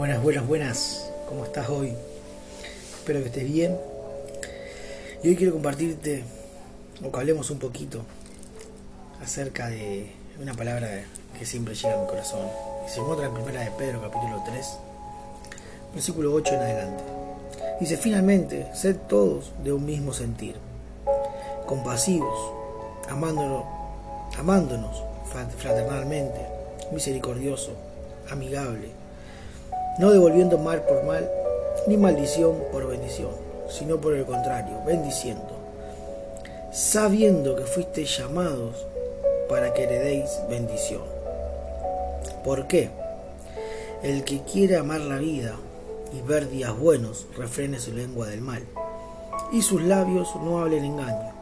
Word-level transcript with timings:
Buenas, 0.00 0.22
buenas, 0.22 0.46
buenas. 0.46 1.10
¿Cómo 1.28 1.44
estás 1.44 1.68
hoy? 1.68 1.92
Espero 2.96 3.20
que 3.20 3.26
estés 3.26 3.44
bien. 3.44 3.76
Y 5.22 5.28
hoy 5.28 5.36
quiero 5.36 5.52
compartirte, 5.52 6.24
o 7.04 7.12
que 7.12 7.18
hablemos 7.18 7.50
un 7.50 7.58
poquito, 7.58 8.00
acerca 9.22 9.68
de 9.68 10.10
una 10.40 10.54
palabra 10.54 11.04
que 11.38 11.44
siempre 11.44 11.74
llega 11.74 11.98
a 11.98 12.00
mi 12.00 12.08
corazón. 12.08 12.48
Y 12.86 12.90
se 12.90 13.00
encuentra 13.00 13.26
en 13.26 13.34
primera 13.34 13.60
de 13.60 13.72
Pedro, 13.72 14.00
capítulo 14.00 14.42
3, 14.46 14.66
versículo 15.92 16.32
8 16.32 16.54
en 16.54 16.60
adelante. 16.60 17.04
Dice, 17.78 17.98
finalmente, 17.98 18.68
sed 18.72 18.96
todos 19.06 19.52
de 19.62 19.74
un 19.74 19.84
mismo 19.84 20.14
sentir, 20.14 20.54
compasivos, 21.66 22.54
amándonos, 23.06 23.64
amándonos 24.38 25.02
fraternalmente, 25.58 26.40
misericordioso, 26.90 27.72
amigable 28.30 28.99
no 30.00 30.10
devolviendo 30.10 30.56
mal 30.56 30.80
por 30.86 31.04
mal, 31.04 31.30
ni 31.86 31.98
maldición 31.98 32.56
por 32.72 32.86
bendición, 32.86 33.32
sino 33.68 34.00
por 34.00 34.14
el 34.14 34.24
contrario, 34.24 34.78
bendiciendo, 34.86 35.50
sabiendo 36.72 37.54
que 37.54 37.64
fuisteis 37.64 38.16
llamados 38.16 38.86
para 39.50 39.74
que 39.74 39.84
heredéis 39.84 40.30
bendición. 40.48 41.02
¿Por 42.42 42.66
qué? 42.66 42.88
El 44.02 44.24
que 44.24 44.40
quiere 44.40 44.78
amar 44.78 45.02
la 45.02 45.18
vida 45.18 45.56
y 46.14 46.26
ver 46.26 46.48
días 46.48 46.74
buenos, 46.78 47.26
refrene 47.36 47.78
su 47.78 47.92
lengua 47.92 48.26
del 48.26 48.40
mal, 48.40 48.62
y 49.52 49.60
sus 49.60 49.82
labios 49.82 50.34
no 50.36 50.60
hablen 50.60 50.86
engaño. 50.86 51.32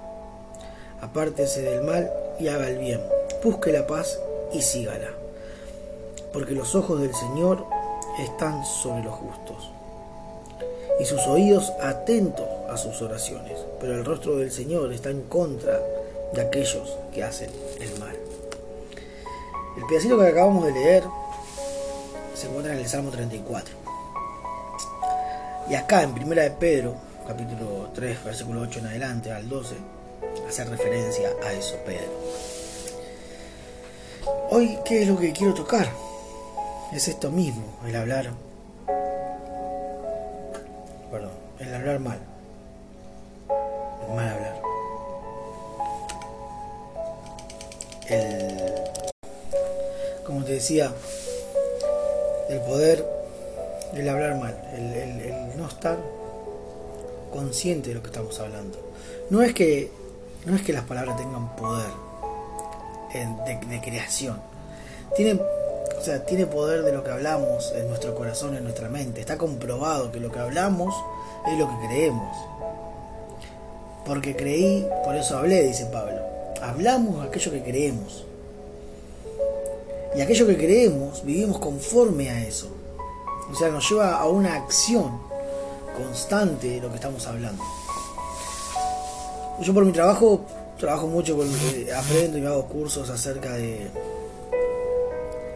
Apártese 1.01 1.63
del 1.63 1.85
mal 1.85 2.11
y 2.41 2.49
haga 2.49 2.67
el 2.67 2.79
bien, 2.79 3.01
busque 3.45 3.71
la 3.71 3.87
paz 3.87 4.19
y 4.53 4.63
sígala. 4.63 5.11
Porque 6.33 6.55
los 6.55 6.75
ojos 6.75 7.01
del 7.01 7.15
Señor 7.15 7.78
están 8.25 8.65
sobre 8.65 9.05
los 9.05 9.15
justos, 9.15 9.71
y 11.01 11.05
sus 11.05 11.27
oídos 11.27 11.73
atentos 11.81 12.47
a 12.69 12.77
sus 12.77 13.01
oraciones, 13.03 13.59
pero 13.81 13.95
el 13.95 14.05
rostro 14.05 14.37
del 14.37 14.51
Señor 14.51 14.93
está 14.93 15.11
en 15.11 15.23
contra 15.23 15.81
de 16.33 16.41
aquellos 16.41 16.97
que 17.13 17.23
hacen 17.23 17.51
el 17.81 17.99
mal. 17.99 18.17
El 19.77 19.87
pedacito 19.87 20.19
que 20.19 20.27
acabamos 20.27 20.67
de 20.67 20.73
leer 20.73 21.05
se 22.35 22.49
encuentra 22.49 22.73
en 22.73 22.81
el 22.81 22.89
Salmo 22.89 23.11
34. 23.11 23.75
Y 25.71 25.75
acá 25.75 26.03
en 26.03 26.15
Primera 26.15 26.43
de 26.43 26.51
Pedro, 26.51 26.97
capítulo 27.27 27.91
3, 27.95 28.25
versículo 28.25 28.63
8 28.63 28.81
en 28.81 28.87
adelante 28.87 29.33
al 29.33 29.49
12, 29.49 29.77
hace 30.49 30.65
referencia 30.65 31.31
a 31.45 31.53
eso 31.53 31.77
Pedro. 31.87 32.11
Hoy, 34.51 34.79
¿qué 34.85 35.03
es 35.03 35.09
lo 35.09 35.19
que 35.19 35.33
quiero 35.33 35.55
tocar? 35.55 35.89
Es 36.93 37.09
esto 37.09 37.31
mismo, 37.31 37.65
el 37.87 37.95
hablar, 37.97 38.31
perdón, 41.11 41.31
el 41.59 41.75
hablar 41.75 41.99
mal, 42.01 42.19
el 44.09 44.15
mal 44.15 44.29
hablar. 44.29 44.63
El, 48.09 48.75
como 50.25 50.45
te 50.45 50.53
decía, 50.53 50.91
el 52.49 52.61
poder, 52.61 53.07
el 53.95 54.09
hablar 54.09 54.37
mal, 54.37 54.57
el, 54.75 55.57
no 55.59 55.69
estar 55.69 55.99
consciente 57.31 57.91
de 57.91 57.97
lo 57.97 58.03
que 58.03 58.09
estamos 58.09 58.41
hablando. 58.41 58.79
No 59.29 59.43
es 59.43 59.53
que, 59.53 59.91
no 60.47 60.57
es 60.57 60.63
que 60.63 60.73
las 60.73 60.85
palabras 60.85 61.19
tengan 61.19 61.55
poder 61.55 61.91
de, 63.13 63.67
de 63.67 63.81
creación, 63.83 64.41
tienen 65.15 65.39
o 65.99 66.05
sea, 66.05 66.25
tiene 66.25 66.47
poder 66.47 66.83
de 66.83 66.93
lo 66.93 67.03
que 67.03 67.11
hablamos 67.11 67.73
en 67.75 67.89
nuestro 67.89 68.15
corazón, 68.15 68.57
en 68.57 68.65
nuestra 68.65 68.89
mente. 68.89 69.21
Está 69.21 69.37
comprobado 69.37 70.13
que 70.13 70.21
lo 70.21 70.31
que 70.31 70.39
hablamos 70.39 70.95
es 71.47 71.59
lo 71.59 71.69
que 71.69 71.87
creemos. 71.87 72.37
Porque 74.07 74.37
creí, 74.37 74.87
por 75.05 75.17
eso 75.17 75.37
hablé, 75.37 75.63
dice 75.65 75.87
Pablo. 75.87 76.21
Hablamos 76.63 77.27
aquello 77.27 77.53
que 77.53 77.63
creemos. 77.63 78.25
Y 80.17 80.21
aquello 80.21 80.47
que 80.47 80.57
creemos, 80.57 81.25
vivimos 81.25 81.59
conforme 81.59 82.31
a 82.31 82.45
eso. 82.45 82.69
O 83.53 83.55
sea, 83.55 83.69
nos 83.69 83.89
lleva 83.89 84.17
a 84.17 84.27
una 84.29 84.55
acción 84.55 85.21
constante 85.97 86.69
de 86.69 86.81
lo 86.81 86.89
que 86.91 86.97
estamos 86.97 87.27
hablando. 87.27 87.63
Yo 89.61 89.75
por 89.75 89.85
mi 89.85 89.93
trabajo, 89.93 90.43
trabajo 90.79 91.09
mucho 91.09 91.37
con, 91.37 91.49
eh, 91.49 91.89
aprendo 91.93 92.39
y 92.39 92.47
hago 92.47 92.65
cursos 92.67 93.11
acerca 93.11 93.55
de 93.55 93.91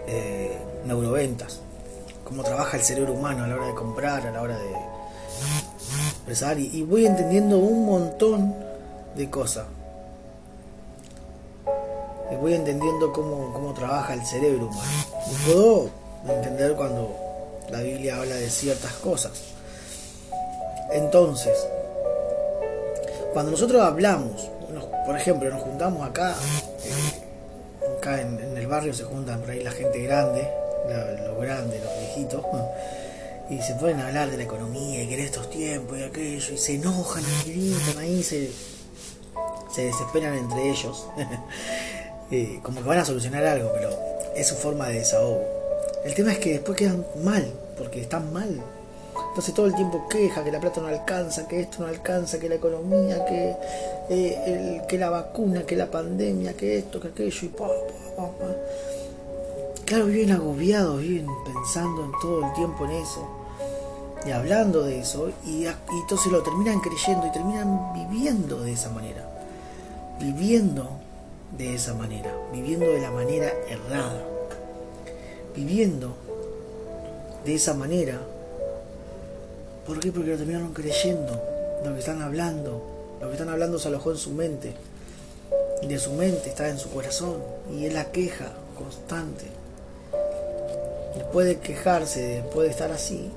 eh, 0.06 0.58
neuroventas, 0.86 1.60
cómo 2.24 2.42
trabaja 2.42 2.76
el 2.76 2.82
cerebro 2.82 3.12
humano 3.12 3.44
a 3.44 3.46
la 3.46 3.56
hora 3.56 3.66
de 3.66 3.74
comprar, 3.74 4.26
a 4.26 4.30
la 4.30 4.42
hora 4.42 4.58
de 4.58 4.70
expresar, 6.10 6.58
y, 6.58 6.82
voy 6.82 7.06
entendiendo 7.06 7.58
un 7.58 7.86
montón 7.86 8.54
de 9.16 9.30
cosas. 9.30 9.66
Voy 12.40 12.54
entendiendo 12.54 13.12
cómo, 13.12 13.52
cómo 13.52 13.72
trabaja 13.72 14.14
el 14.14 14.24
cerebro 14.24 14.66
humano. 14.66 14.90
Y 15.30 15.44
puedo 15.46 15.90
entender 16.26 16.72
cuando 16.74 17.14
la 17.70 17.80
Biblia 17.80 18.16
habla 18.16 18.34
de 18.34 18.50
ciertas 18.50 18.92
cosas. 18.94 19.32
Entonces, 20.90 21.56
cuando 23.32 23.52
nosotros 23.52 23.80
hablamos, 23.82 24.50
por 25.06 25.16
ejemplo, 25.16 25.50
nos 25.50 25.62
juntamos 25.62 26.06
acá, 26.08 26.34
acá 28.02 28.20
en, 28.20 28.56
el 28.56 28.66
barrio 28.66 28.92
se 28.92 29.04
juntan 29.04 29.40
por 29.40 29.50
ahí 29.50 29.62
la 29.62 29.70
gente 29.70 30.02
grande, 30.02 30.48
los 31.24 31.40
grandes, 31.40 31.80
los 31.80 31.98
viejitos, 32.00 32.44
y 33.48 33.62
se 33.62 33.76
pueden 33.76 34.00
hablar 34.00 34.28
de 34.28 34.38
la 34.38 34.42
economía 34.42 35.04
y 35.04 35.06
que 35.06 35.14
en 35.14 35.20
estos 35.20 35.48
tiempos 35.48 35.96
y 35.98 36.02
aquello, 36.02 36.52
y 36.52 36.58
se 36.58 36.74
enojan 36.74 37.22
y 37.46 37.50
gritan 37.50 37.98
ahí, 38.02 38.22
se, 38.24 38.50
se 39.72 39.84
desesperan 39.84 40.34
entre 40.34 40.68
ellos, 40.68 41.06
eh, 42.32 42.58
como 42.64 42.82
que 42.82 42.88
van 42.88 42.98
a 42.98 43.04
solucionar 43.04 43.44
algo, 43.44 43.70
pero 43.72 43.90
es 44.34 44.48
su 44.48 44.56
forma 44.56 44.88
de 44.88 44.94
desahogo. 44.94 45.44
El 46.04 46.14
tema 46.14 46.32
es 46.32 46.38
que 46.38 46.54
después 46.54 46.76
quedan 46.76 47.06
mal, 47.22 47.52
porque 47.78 48.00
están 48.00 48.32
mal, 48.32 48.60
entonces 49.32 49.54
todo 49.54 49.64
el 49.64 49.74
tiempo 49.74 50.06
queja 50.10 50.44
que 50.44 50.52
la 50.52 50.60
plata 50.60 50.82
no 50.82 50.88
alcanza, 50.88 51.48
que 51.48 51.62
esto 51.62 51.78
no 51.80 51.86
alcanza, 51.86 52.38
que 52.38 52.50
la 52.50 52.56
economía, 52.56 53.24
que, 53.24 53.56
eh, 54.10 54.82
que 54.86 54.98
la 54.98 55.08
vacuna, 55.08 55.62
que 55.62 55.74
la 55.74 55.90
pandemia, 55.90 56.52
que 56.52 56.76
esto, 56.76 57.00
que 57.00 57.08
aquello, 57.08 57.38
y 57.40 57.48
pa, 57.48 57.66
pa, 58.14 58.26
pa, 58.26 58.46
Claro, 59.86 60.04
viven 60.04 60.32
agobiados, 60.32 61.00
viven 61.00 61.28
pensando 61.46 62.04
en 62.04 62.12
todo 62.20 62.46
el 62.46 62.52
tiempo 62.52 62.84
en 62.84 62.90
eso, 62.90 63.26
y 64.26 64.32
hablando 64.32 64.82
de 64.82 65.00
eso, 65.00 65.30
y 65.46 65.64
entonces 65.64 66.30
lo 66.30 66.42
terminan 66.42 66.80
creyendo 66.80 67.26
y 67.26 67.32
terminan 67.32 67.94
viviendo 67.94 68.60
de 68.60 68.72
esa 68.72 68.90
manera. 68.90 69.26
Viviendo 70.20 70.90
de 71.56 71.74
esa 71.74 71.94
manera, 71.94 72.30
viviendo 72.52 72.84
de 72.84 73.00
la 73.00 73.10
manera 73.10 73.50
errada, 73.66 74.22
viviendo 75.56 76.16
de 77.46 77.54
esa 77.54 77.72
manera 77.72 78.20
¿Por 79.86 79.98
qué? 79.98 80.12
Porque 80.12 80.30
lo 80.30 80.36
terminaron 80.36 80.72
creyendo. 80.72 81.40
Lo 81.84 81.92
que 81.92 82.00
están 82.00 82.22
hablando. 82.22 82.82
Lo 83.20 83.26
que 83.26 83.34
están 83.34 83.48
hablando 83.48 83.78
se 83.78 83.88
alojó 83.88 84.12
en 84.12 84.16
su 84.16 84.30
mente. 84.30 84.74
Y 85.82 85.88
de 85.88 85.98
su 85.98 86.12
mente 86.12 86.50
está 86.50 86.68
en 86.68 86.78
su 86.78 86.90
corazón. 86.90 87.36
Y 87.72 87.86
es 87.86 87.92
la 87.92 88.12
queja 88.12 88.52
constante. 88.78 89.46
Después 91.16 91.46
de 91.46 91.58
quejarse, 91.58 92.42
después 92.42 92.66
de 92.66 92.70
estar 92.70 92.90
así, 92.90 93.30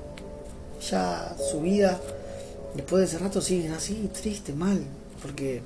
ya 0.88 1.36
su 1.50 1.60
vida, 1.60 2.00
después 2.74 3.00
de 3.00 3.06
ese 3.06 3.18
rato, 3.18 3.40
siguen 3.40 3.72
así, 3.72 4.10
triste, 4.14 4.52
mal. 4.52 4.80
Porque 5.20 5.62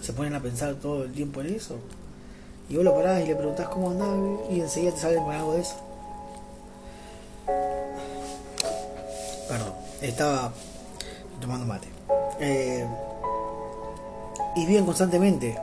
se 0.00 0.12
ponen 0.12 0.34
a 0.34 0.42
pensar 0.42 0.74
todo 0.76 1.04
el 1.04 1.12
tiempo 1.12 1.40
en 1.40 1.54
eso. 1.54 1.76
Y 2.68 2.76
vos 2.76 2.84
lo 2.84 2.94
parás 2.94 3.22
y 3.22 3.26
le 3.26 3.36
preguntás 3.36 3.68
cómo 3.68 3.90
andás 3.90 4.08
y 4.50 4.60
enseguida 4.60 4.92
te 4.92 5.00
salen 5.00 5.22
con 5.24 5.34
algo 5.34 5.54
de 5.54 5.60
eso. 5.60 5.76
Estaba 10.04 10.52
tomando 11.40 11.64
mate. 11.64 11.88
Eh, 12.40 12.84
y 14.56 14.66
bien 14.66 14.84
constantemente 14.84 15.56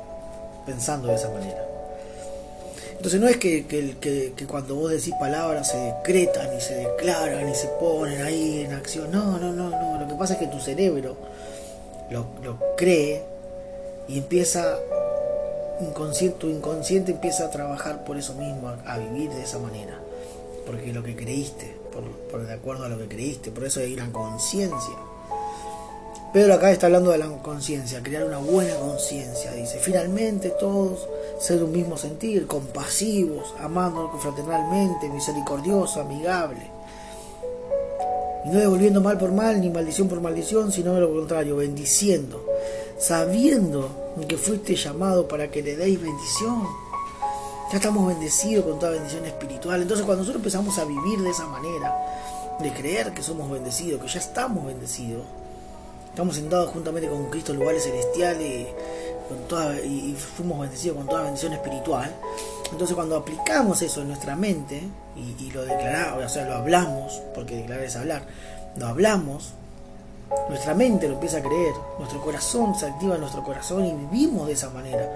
pensando 0.66 1.08
de 1.08 1.16
esa 1.16 1.30
manera. 1.30 1.64
Entonces 2.96 3.20
no 3.20 3.28
es 3.28 3.38
que, 3.38 3.66
que, 3.66 4.46
cuando 4.48 4.76
vos 4.76 4.92
decís 4.92 5.14
palabras 5.20 5.70
se 5.70 5.78
decretan 5.78 6.56
y 6.56 6.62
se 6.62 6.76
declaran 6.76 7.50
y 7.50 7.56
se 7.56 7.68
ponen 7.68 8.22
ahí 8.22 8.62
en 8.62 8.74
acción. 8.74 9.12
No, 9.12 9.38
no, 9.38 9.52
no, 9.52 9.70
no. 9.70 10.00
Lo 10.00 10.08
que 10.08 10.16
pasa 10.16 10.34
es 10.34 10.40
que 10.40 10.48
tu 10.48 10.60
cerebro 10.60 11.18
lo, 12.10 12.26
cree 12.78 13.24
y 14.08 14.18
empieza, 14.18 14.78
tu 16.40 16.50
inconsciente 16.50 17.12
empieza 17.12 17.46
a 17.46 17.52
trabajar 17.52 18.04
por 18.04 18.18
eso 18.18 18.34
mismo, 18.34 18.72
a 18.86 18.98
vivir 18.98 19.32
de 19.32 19.44
esa 19.44 19.60
manera. 19.60 20.00
Porque 20.66 20.94
lo 20.94 21.04
que 21.04 21.16
creíste 21.16 21.81
por, 21.92 22.46
de 22.46 22.54
acuerdo 22.54 22.86
a 22.86 22.90
lo 22.90 22.98
que 22.98 23.08
creíste, 23.08 23.52
por 23.52 23.66
eso 23.66 23.80
hay 23.80 23.94
una 23.94 24.12
conciencia. 24.12 24.96
Pedro 26.34 26.54
acá 26.54 26.72
está 26.72 26.86
hablando 26.86 27.12
de 27.12 27.18
la 27.18 27.28
conciencia, 27.42 28.02
crear 28.02 28.24
una 28.24 28.38
buena 28.38 28.76
conciencia, 28.76 29.52
dice, 29.52 29.80
finalmente 29.80 30.52
todos 30.52 31.10
ser 31.42 31.62
un 31.62 31.74
mismo 31.74 31.98
sentir, 31.98 32.48
compasivos, 32.48 33.54
amándonos 33.60 34.22
fraternalmente, 34.22 35.10
misericordioso, 35.10 36.00
amigable. 36.00 36.62
Y 38.46 38.50
no 38.50 38.60
devolviendo 38.60 39.02
mal 39.02 39.18
por 39.18 39.34
mal, 39.34 39.60
ni 39.60 39.70
maldición 39.70 40.08
por 40.08 40.22
maldición, 40.22 40.72
sino 40.72 40.98
lo 41.00 41.14
contrario, 41.14 41.58
bendiciendo, 41.58 42.46
sabiendo 42.98 43.90
que 44.28 44.38
fuiste 44.38 44.76
llamado 44.76 45.28
para 45.28 45.52
que 45.52 45.62
le 45.62 45.76
deis 45.76 46.02
bendición. 46.02 46.91
Ya 47.72 47.78
estamos 47.78 48.06
bendecidos 48.06 48.66
con 48.66 48.80
toda 48.80 48.92
bendición 48.92 49.26
espiritual. 49.26 49.82
Entonces 49.82 50.06
cuando 50.06 50.24
nosotros 50.24 50.42
empezamos 50.42 50.78
a 50.78 50.84
vivir 50.84 51.20
de 51.22 51.30
esa 51.30 51.48
manera, 51.48 51.96
de 52.60 52.74
creer 52.74 53.14
que 53.14 53.24
somos 53.24 53.50
bendecidos, 53.50 54.02
que 54.02 54.10
ya 54.10 54.20
estamos 54.20 54.66
bendecidos, 54.66 55.24
estamos 56.10 56.36
sentados 56.36 56.72
juntamente 56.72 57.10
con 57.10 57.30
Cristo 57.30 57.54
en 57.54 57.60
lugares 57.60 57.86
celestiales 57.86 58.68
y 59.86 60.16
fuimos 60.16 60.60
bendecidos 60.60 60.98
con 60.98 61.08
toda 61.08 61.24
bendición 61.24 61.54
espiritual. 61.54 62.14
Entonces 62.74 62.94
cuando 62.94 63.16
aplicamos 63.16 63.82
eso 63.82 64.02
en 64.02 64.10
nuestra 64.10 64.36
mente 64.36 64.84
y, 65.16 65.52
lo 65.52 65.64
declaramos, 65.64 66.26
o 66.26 66.30
sea, 66.30 66.50
lo 66.50 66.56
hablamos, 66.56 67.22
porque 67.34 67.56
declarar 67.56 67.86
es 67.86 67.96
hablar, 67.96 68.24
lo 68.76 68.88
hablamos, 68.88 69.54
nuestra 70.50 70.74
mente 70.74 71.08
lo 71.08 71.14
empieza 71.14 71.38
a 71.38 71.42
creer, 71.42 71.74
nuestro 71.98 72.22
corazón 72.22 72.76
se 72.76 72.86
activa 72.86 73.16
en 73.16 73.22
nuestro 73.22 73.44
corazón 73.44 73.86
y 73.86 73.94
vivimos 73.94 74.48
de 74.48 74.54
esa 74.54 74.70
manera. 74.70 75.10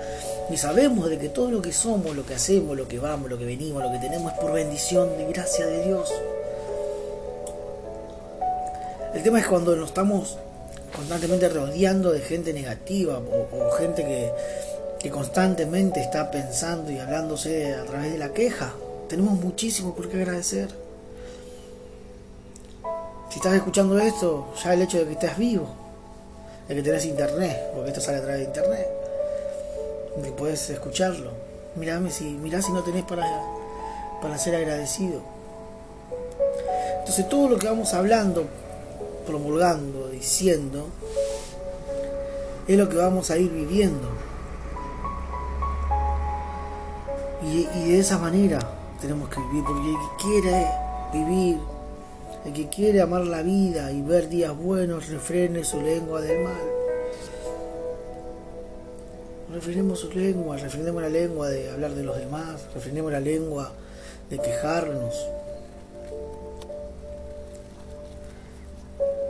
Y 0.49 0.57
sabemos 0.57 1.09
de 1.09 1.17
que 1.17 1.29
todo 1.29 1.51
lo 1.51 1.61
que 1.61 1.73
somos, 1.73 2.15
lo 2.15 2.25
que 2.25 2.35
hacemos, 2.35 2.77
lo 2.77 2.87
que 2.87 2.99
vamos, 2.99 3.29
lo 3.29 3.37
que 3.37 3.45
venimos, 3.45 3.83
lo 3.83 3.91
que 3.91 3.99
tenemos 3.99 4.33
es 4.33 4.39
por 4.39 4.53
bendición 4.53 5.17
de 5.17 5.25
gracia 5.27 5.65
de 5.65 5.85
Dios. 5.85 6.13
El 9.13 9.23
tema 9.23 9.39
es 9.39 9.47
cuando 9.47 9.75
nos 9.75 9.89
estamos 9.89 10.37
constantemente 10.95 11.49
rodeando 11.49 12.11
de 12.11 12.21
gente 12.21 12.53
negativa 12.53 13.19
o, 13.19 13.71
gente 13.77 14.03
que, 14.03 14.31
que 14.99 15.09
constantemente 15.09 16.01
está 16.01 16.31
pensando 16.31 16.91
y 16.91 16.99
hablándose 16.99 17.75
a 17.75 17.83
través 17.83 18.11
de 18.13 18.17
la 18.17 18.29
queja. 18.29 18.73
Tenemos 19.09 19.33
muchísimo 19.33 19.93
por 19.93 20.09
qué 20.09 20.17
agradecer. 20.17 20.84
Si 23.35 23.39
estás 23.39 23.55
escuchando 23.55 23.99
esto, 23.99 24.45
ya 24.63 24.73
el 24.73 24.81
hecho 24.83 24.97
de 24.97 25.07
que 25.07 25.11
estés 25.11 25.37
vivo, 25.37 25.67
de 26.69 26.75
que 26.75 26.81
tenés 26.81 27.03
internet, 27.03 27.69
porque 27.73 27.89
esto 27.89 27.99
sale 27.99 28.19
a 28.19 28.21
través 28.21 28.39
de 28.39 28.45
internet, 28.45 28.87
que 30.23 30.31
puedes 30.31 30.69
escucharlo. 30.69 31.31
Mirame 31.75 32.11
si, 32.11 32.23
mirá 32.23 32.61
si 32.61 32.71
no 32.71 32.81
tenés 32.81 33.03
para, 33.03 33.27
para 34.21 34.37
ser 34.37 34.55
agradecido. 34.55 35.19
Entonces 36.99 37.27
todo 37.27 37.49
lo 37.49 37.59
que 37.59 37.67
vamos 37.67 37.93
hablando 37.93 38.45
promulgando, 39.27 40.07
diciendo, 40.07 40.87
es 42.69 42.77
lo 42.77 42.87
que 42.87 42.95
vamos 42.95 43.31
a 43.31 43.37
ir 43.37 43.51
viviendo. 43.51 44.07
Y, 47.43 47.65
de 47.65 47.99
esa 47.99 48.17
manera 48.17 48.59
tenemos 49.01 49.27
que 49.27 49.41
vivir, 49.41 49.65
porque 49.65 49.89
el 49.89 49.95
que 49.97 50.23
quiere 50.23 50.67
vivir, 51.11 51.74
el 52.45 52.53
que 52.53 52.69
quiere 52.69 53.01
amar 53.01 53.25
la 53.25 53.41
vida 53.41 53.91
y 53.91 54.01
ver 54.01 54.29
días 54.29 54.55
buenos, 54.55 55.09
refrene 55.09 55.63
su 55.63 55.81
lengua 55.81 56.21
del 56.21 56.43
mal. 56.43 56.61
Refrenemos 59.51 59.99
su 59.99 60.11
lengua, 60.11 60.57
refrenemos 60.57 61.01
la 61.01 61.09
lengua 61.09 61.49
de 61.49 61.71
hablar 61.71 61.95
de 61.95 62.03
los 62.03 62.17
demás, 62.17 62.61
refrenemos 62.73 63.11
la 63.11 63.19
lengua 63.19 63.71
de 64.29 64.37
quejarnos, 64.37 65.15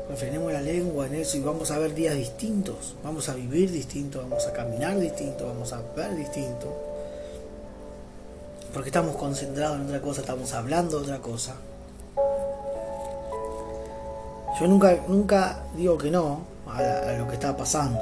refrenemos 0.09 0.51
la 0.51 0.61
lengua 0.61 1.07
en 1.07 1.15
eso 1.15 1.37
y 1.37 1.41
vamos 1.41 1.71
a 1.71 1.79
ver 1.79 1.93
días 1.93 2.15
distintos, 2.15 2.95
vamos 3.03 3.29
a 3.29 3.35
vivir 3.35 3.71
distinto, 3.71 4.19
vamos 4.19 4.45
a 4.47 4.51
caminar 4.51 4.99
distinto, 4.99 5.47
vamos 5.47 5.71
a 5.71 5.81
ver 5.95 6.15
distinto. 6.17 6.75
Porque 8.73 8.89
estamos 8.89 9.15
concentrados 9.15 9.79
en 9.79 9.85
otra 9.85 10.01
cosa, 10.01 10.19
estamos 10.21 10.51
hablando 10.53 10.97
de 10.97 11.03
otra 11.03 11.19
cosa. 11.19 11.55
Yo 14.59 14.67
nunca, 14.67 14.97
nunca 15.07 15.59
digo 15.75 15.97
que 15.97 16.09
no 16.09 16.41
a, 16.67 17.13
lo 17.17 17.27
que 17.27 17.33
está 17.33 17.55
pasando. 17.55 17.99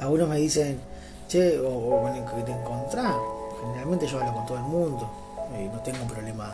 Algunos 0.00 0.28
me 0.28 0.36
dicen, 0.36 0.80
che, 1.28 1.58
o, 1.58 2.02
con 2.02 2.14
el 2.14 2.24
que 2.24 2.42
te 2.42 2.52
encontrás. 2.52 3.14
Generalmente 3.60 4.06
yo 4.06 4.18
hablo 4.18 4.34
con 4.34 4.46
todo 4.46 4.58
el 4.58 4.64
mundo. 4.64 5.10
Y 5.58 5.68
no 5.68 5.80
tengo 5.80 6.04
problema 6.06 6.50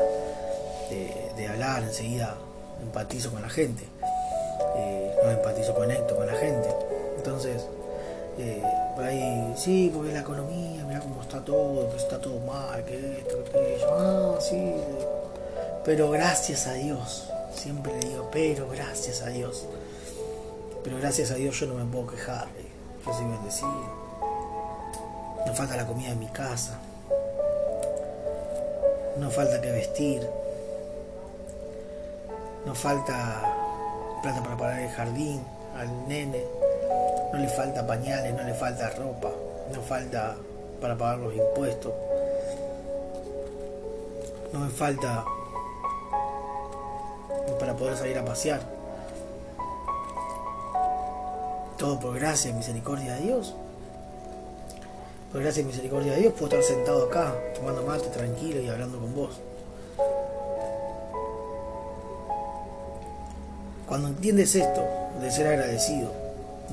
de, 0.91 1.33
de 1.37 1.49
hablar 1.49 1.83
enseguida 1.83 2.37
empatizo 2.83 3.31
con 3.31 3.43
la 3.43 3.49
gente, 3.49 3.85
eh, 4.77 5.15
no 5.23 5.31
empatizo, 5.31 5.75
conecto 5.75 6.17
con 6.17 6.27
la 6.27 6.35
gente. 6.35 6.69
Entonces, 7.17 7.67
eh, 8.39 8.63
por 8.95 9.05
ahí, 9.05 9.55
sí, 9.57 9.91
porque 9.95 10.13
la 10.13 10.21
economía, 10.21 10.85
mira 10.85 11.01
cómo 11.01 11.23
está 11.23 11.45
todo, 11.45 11.89
que 11.91 11.97
está 11.97 12.21
todo 12.21 12.39
mal, 12.41 12.85
que 12.85 13.19
esto, 13.19 13.45
que 13.45 13.51
aquello, 13.51 13.87
ah, 13.93 14.39
sí, 14.41 14.75
pero 15.85 16.11
gracias 16.11 16.67
a 16.67 16.75
Dios, 16.75 17.29
siempre 17.55 17.93
le 18.01 18.09
digo, 18.09 18.29
pero 18.33 18.69
gracias 18.69 19.23
a 19.23 19.29
Dios, 19.29 19.67
pero 20.83 20.99
gracias 20.99 21.31
a 21.31 21.35
Dios 21.35 21.59
yo 21.61 21.67
no 21.67 21.75
me 21.75 21.85
puedo 21.85 22.09
quejar, 22.09 22.49
yo 23.07 23.13
soy 23.13 23.27
bendecido, 23.27 24.03
no 25.47 25.55
falta 25.55 25.77
la 25.77 25.87
comida 25.87 26.11
en 26.11 26.19
mi 26.19 26.29
casa, 26.29 26.79
no 29.19 29.31
falta 29.31 29.61
que 29.61 29.71
vestir, 29.71 30.27
no 32.65 32.75
falta 32.75 33.43
plata 34.23 34.43
para 34.43 34.57
pagar 34.57 34.81
el 34.81 34.91
jardín 34.91 35.43
al 35.77 36.09
nene, 36.09 36.45
no 37.33 37.39
le 37.39 37.49
falta 37.49 37.87
pañales, 37.87 38.35
no 38.35 38.43
le 38.43 38.55
falta 38.55 38.91
ropa, 38.91 39.31
no 39.75 39.81
falta 39.83 40.37
para 40.81 40.97
pagar 40.97 41.19
los 41.19 41.35
impuestos, 41.35 41.93
no 44.53 44.61
me 44.61 44.71
falta 44.71 45.25
para 47.63 47.77
poder 47.77 47.97
salir 47.97 48.19
a 48.19 48.25
pasear. 48.25 48.61
Todo 51.79 52.01
por 52.01 52.19
gracia 52.19 52.51
y 52.51 52.55
misericordia 52.55 53.15
de 53.15 53.21
Dios. 53.21 53.55
Por 55.31 55.43
gracia 55.43 55.61
y 55.61 55.67
misericordia 55.67 56.15
de 56.15 56.23
Dios 56.23 56.33
puedo 56.33 56.47
estar 56.47 56.65
sentado 56.65 57.07
acá, 57.07 57.33
tomando 57.55 57.85
mate 57.85 58.09
tranquilo 58.09 58.61
y 58.61 58.69
hablando 58.69 58.99
con 58.99 59.15
vos. 59.15 59.39
Cuando 63.87 64.09
entiendes 64.09 64.57
esto, 64.57 64.85
de 65.21 65.31
ser 65.31 65.47
agradecido, 65.47 66.11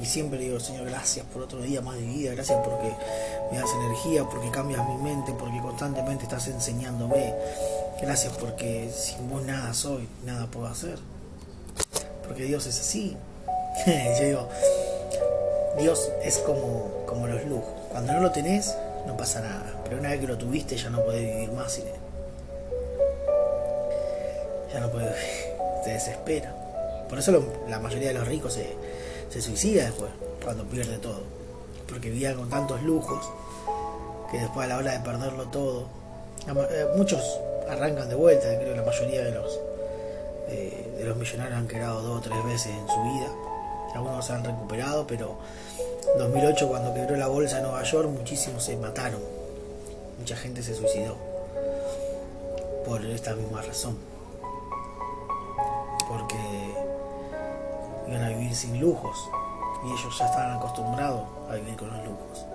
y 0.02 0.06
siempre 0.06 0.40
digo, 0.40 0.60
Señor, 0.60 0.86
gracias 0.86 1.24
por 1.28 1.44
otro 1.44 1.62
día 1.62 1.82
más 1.82 1.98
de 1.98 2.02
vida, 2.02 2.32
gracias 2.34 2.60
porque 2.66 2.92
me 3.52 3.60
das 3.60 3.70
energía, 3.84 4.24
porque 4.24 4.50
cambias 4.50 4.88
mi 4.90 4.98
mente, 4.98 5.34
porque 5.38 5.60
constantemente 5.62 6.24
estás 6.24 6.48
enseñándome, 6.48 7.36
gracias 8.02 8.34
porque 8.38 8.90
sin 8.92 9.30
vos 9.30 9.44
nada 9.44 9.74
soy, 9.74 10.08
nada 10.26 10.48
puedo 10.48 10.68
hacer, 10.68 10.98
porque 12.26 12.44
Dios 12.44 12.66
es 12.68 12.80
así. 12.80 13.18
Yo 14.20 14.26
digo, 14.26 14.50
Dios 15.78 16.10
es 16.24 16.38
como, 16.40 17.06
como 17.06 17.28
los 17.28 17.46
lujos, 17.46 17.74
cuando 17.90 18.14
no 18.14 18.20
lo 18.22 18.32
tenés, 18.32 18.76
no 19.06 19.16
pasa 19.18 19.42
nada, 19.42 19.82
pero 19.84 19.98
una 19.98 20.10
vez 20.10 20.20
que 20.20 20.28
lo 20.28 20.38
tuviste 20.38 20.78
ya 20.78 20.90
no 20.90 21.04
podés 21.04 21.22
vivir 21.22 21.52
más 21.52 21.72
sin. 21.72 21.86
Ya 24.74 24.80
no 24.80 24.92
puedes, 24.92 25.16
te 25.84 25.92
desespera. 25.92 26.56
Por 27.10 27.18
eso 27.18 27.44
la 27.68 27.80
mayoría 27.80 28.10
de 28.10 28.14
los 28.14 28.28
ricos 28.28 28.54
se, 28.54 28.76
se 29.30 29.42
suicida 29.42 29.86
después, 29.86 30.12
cuando 30.44 30.64
pierde 30.66 30.98
todo. 30.98 31.24
Porque 31.88 32.10
vivían 32.10 32.36
con 32.36 32.50
tantos 32.50 32.84
lujos 32.84 33.28
que 34.32 34.38
después 34.38 34.66
a 34.66 34.70
la 34.70 34.78
hora 34.78 34.92
de 34.92 35.00
perderlo 35.00 35.46
todo, 35.46 35.88
muchos 36.96 37.40
arrancan 37.70 38.10
de 38.10 38.16
vuelta, 38.16 38.48
creo 38.58 38.72
que 38.72 38.80
la 38.80 38.86
mayoría 38.86 39.24
de 39.24 39.32
los, 39.32 39.60
eh, 40.48 40.96
de 40.98 41.04
los 41.04 41.18
millonarios 41.18 41.58
han 41.58 41.68
quebrado 41.68 42.02
dos 42.02 42.18
o 42.18 42.22
tres 42.22 42.44
veces 42.46 42.68
en 42.68 42.88
su 42.88 43.02
vida. 43.04 43.32
Algunos 43.94 44.26
se 44.26 44.34
han 44.34 44.44
recuperado, 44.44 45.06
pero 45.08 45.38
en 46.14 46.20
2008 46.20 46.68
cuando 46.68 46.94
quebró 46.94 47.16
la 47.16 47.28
bolsa 47.28 47.58
en 47.58 47.64
Nueva 47.64 47.84
York 47.84 48.10
muchísimos 48.10 48.64
se 48.64 48.78
mataron. 48.78 49.22
Mucha 50.18 50.36
gente 50.36 50.62
se 50.64 50.76
suicidó 50.76 51.16
por 52.86 53.06
esta 53.06 53.36
misma 53.36 53.62
razón. 53.62 53.98
Porque 56.08 56.36
iban 58.08 58.24
a 58.24 58.30
vivir 58.30 58.56
sin 58.56 58.80
lujos 58.80 59.30
y 59.86 59.92
ellos 59.92 60.18
ya 60.18 60.26
estaban 60.26 60.58
acostumbrados 60.58 61.22
a 61.50 61.56
vivir 61.56 61.76
con 61.76 61.90
los 61.90 62.06
lujos. 62.06 62.46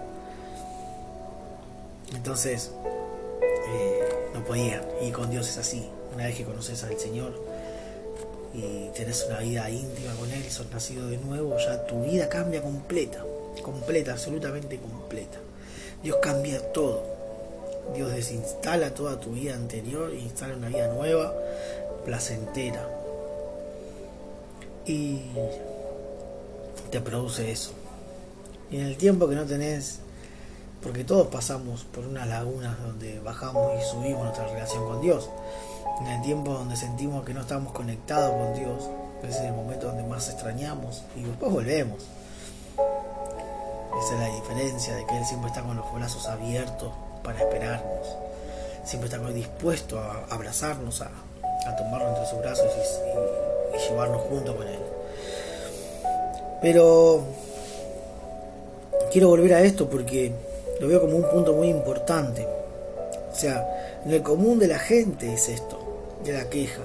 Entonces, 2.15 2.73
eh, 3.69 4.01
no 4.33 4.45
podían. 4.45 4.83
Y 5.03 5.11
con 5.11 5.31
Dios 5.31 5.49
es 5.49 5.59
así. 5.59 5.89
Una 6.15 6.27
vez 6.27 6.37
que 6.37 6.45
conoces 6.45 6.83
al 6.85 6.99
Señor 6.99 7.33
y 8.55 8.89
tenés 8.95 9.25
una 9.29 9.41
vida 9.41 9.69
íntima 9.69 10.15
con 10.15 10.31
Él, 10.31 10.49
sos 10.51 10.71
nacido 10.71 11.09
de 11.09 11.19
nuevo, 11.19 11.57
ya 11.59 11.87
tu 11.87 12.03
vida 12.03 12.29
cambia 12.29 12.63
completa. 12.63 13.25
Completa, 13.63 14.13
absolutamente 14.13 14.79
completa. 14.79 15.39
Dios 16.03 16.19
cambia 16.23 16.73
todo. 16.73 17.03
Dios 17.95 18.13
desinstala 18.13 18.95
toda 18.95 19.21
tu 19.21 19.33
vida 19.33 19.55
anterior 19.55 20.11
e 20.11 20.19
instala 20.19 20.57
una 20.57 20.69
vida 20.69 20.89
nueva, 20.89 21.35
placentera, 22.05 22.89
y 24.87 25.21
te 26.91 27.01
produce 27.01 27.51
eso. 27.51 27.73
Y 28.71 28.77
en 28.77 28.87
el 28.87 28.97
tiempo 28.97 29.29
que 29.29 29.35
no 29.35 29.45
tenés, 29.45 30.01
porque 30.85 31.03
todos 31.03 31.29
pasamos 31.29 31.85
por 31.85 32.05
unas 32.05 32.29
lagunas 32.29 32.79
donde 32.79 33.19
bajamos 33.21 33.73
y 33.81 33.91
subimos 33.91 34.23
nuestra 34.23 34.47
relación 34.47 34.85
con 34.85 35.01
Dios. 35.01 35.31
en 36.01 36.07
el 36.09 36.23
tiempo 36.23 36.53
donde 36.53 36.77
sentimos 36.77 37.25
que 37.25 37.33
no 37.33 37.41
estamos 37.41 37.73
conectados 37.73 38.31
con 38.31 38.55
Dios, 38.55 38.91
ese 39.23 39.39
es 39.39 39.45
el 39.45 39.53
momento 39.55 39.87
donde 39.87 40.03
más 40.03 40.29
extrañamos 40.29 41.03
y 41.17 41.23
después 41.23 41.51
volvemos. 41.51 42.05
Esa 42.77 44.15
es 44.15 44.21
la 44.21 44.27
diferencia 44.35 44.95
de 44.95 45.07
que 45.07 45.17
Él 45.17 45.25
siempre 45.25 45.49
está 45.49 45.63
con 45.63 45.77
los 45.77 45.91
brazos 45.95 46.27
abiertos 46.27 46.93
para 47.23 47.39
esperarnos. 47.39 48.07
Siempre 48.85 49.09
está 49.09 49.27
dispuesto 49.31 49.99
a 49.99 50.27
abrazarnos, 50.29 51.01
a, 51.01 51.07
a 51.07 51.71
entre 51.71 52.27
sus 52.27 52.41
brazos 52.41 52.67
y, 52.67 53.77
y 53.77 53.89
llevarnos 53.89 54.21
junto 54.29 54.55
con 54.55 54.67
Él. 54.67 54.81
Pero 56.61 57.23
quiero 59.11 59.29
volver 59.29 59.55
a 59.55 59.63
esto 59.63 59.89
porque 59.89 60.35
lo 60.81 60.89
veo 60.89 61.01
como 61.01 61.17
un 61.17 61.29
punto 61.29 61.53
muy 61.53 61.69
importante. 61.69 62.47
O 63.33 63.35
sea, 63.35 64.01
en 64.05 64.13
el 64.13 64.23
común 64.23 64.59
de 64.59 64.69
la 64.69 64.79
gente 64.79 65.33
es 65.33 65.49
esto, 65.49 65.79
de 66.25 66.33
la 66.33 66.49
queja, 66.49 66.83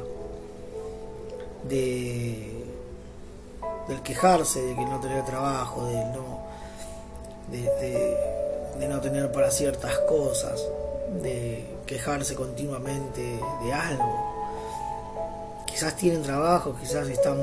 de 1.68 2.60
del 3.90 4.02
quejarse, 4.04 4.62
de 4.62 4.76
que 4.76 4.86
no 4.86 5.00
tener 5.00 5.26
trabajo, 5.26 5.88
de 5.88 6.06
no, 6.06 6.40
de, 7.52 8.88
no 8.88 9.02
tener 9.02 9.32
para 9.32 9.50
ciertas 9.50 9.98
cosas, 10.00 10.64
de 11.22 11.66
quejarse 11.88 12.36
continuamente 12.36 13.40
de 13.64 13.74
algo. 13.74 15.64
Quizás 15.66 15.96
tienen 15.96 16.22
trabajo, 16.22 16.76
quizás 16.80 17.10
están 17.10 17.40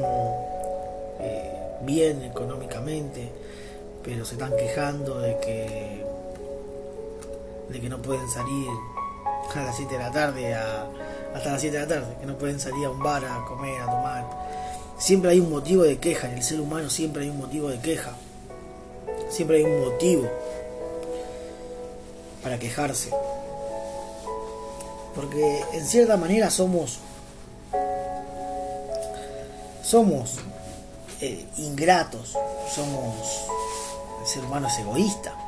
eh, 1.20 1.52
bien 1.82 2.22
económicamente, 2.22 3.28
pero 4.04 4.24
se 4.24 4.34
están 4.34 4.56
quejando 4.56 5.18
de 5.18 5.38
que 5.40 6.06
de 7.68 7.80
que 7.80 7.88
no 7.88 8.00
pueden 8.00 8.28
salir 8.28 8.68
a 9.54 9.62
las 9.62 9.76
7 9.76 9.92
de 9.92 9.98
la 9.98 10.10
tarde 10.10 10.54
hasta 10.54 11.52
las 11.52 11.60
7 11.60 11.76
de 11.76 11.82
la 11.82 11.88
tarde, 11.88 12.16
que 12.20 12.26
no 12.26 12.36
pueden 12.36 12.60
salir 12.60 12.86
a 12.86 12.90
un 12.90 13.02
bar 13.02 13.24
a 13.24 13.44
comer, 13.46 13.80
a 13.80 13.86
tomar. 13.86 14.24
Siempre 14.98 15.30
hay 15.30 15.40
un 15.40 15.50
motivo 15.50 15.82
de 15.82 15.98
queja, 15.98 16.28
en 16.28 16.36
el 16.36 16.42
ser 16.42 16.60
humano 16.60 16.90
siempre 16.90 17.24
hay 17.24 17.30
un 17.30 17.38
motivo 17.38 17.68
de 17.68 17.78
queja. 17.80 18.12
Siempre 19.28 19.58
hay 19.58 19.64
un 19.64 19.80
motivo 19.80 20.28
para 22.42 22.58
quejarse. 22.58 23.10
Porque 25.14 25.64
en 25.72 25.86
cierta 25.86 26.16
manera 26.16 26.50
somos 26.50 26.98
somos 29.82 30.38
eh, 31.20 31.46
ingratos, 31.58 32.36
somos 32.74 33.46
el 34.20 34.26
ser 34.26 34.44
humano 34.44 34.68
es 34.68 34.78
egoísta. 34.78 35.45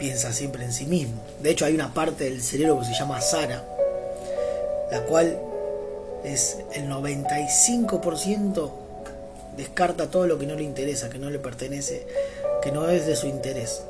Piensa 0.00 0.32
siempre 0.32 0.64
en 0.64 0.72
sí 0.72 0.86
mismo. 0.86 1.20
De 1.42 1.50
hecho, 1.50 1.66
hay 1.66 1.74
una 1.74 1.94
parte 1.94 2.24
del 2.24 2.42
cerebro 2.42 2.80
que 2.80 2.86
se 2.86 2.94
llama 2.94 3.20
Sara, 3.20 3.62
la 4.90 5.02
cual 5.02 5.38
es 6.24 6.56
el 6.72 6.88
95% 6.88 8.72
descarta 9.58 10.10
todo 10.10 10.26
lo 10.26 10.38
que 10.38 10.46
no 10.46 10.54
le 10.54 10.62
interesa, 10.62 11.10
que 11.10 11.18
no 11.18 11.28
le 11.28 11.38
pertenece, 11.38 12.06
que 12.62 12.72
no 12.72 12.88
es 12.88 13.06
de 13.06 13.14
su 13.14 13.26
interés, 13.26 13.82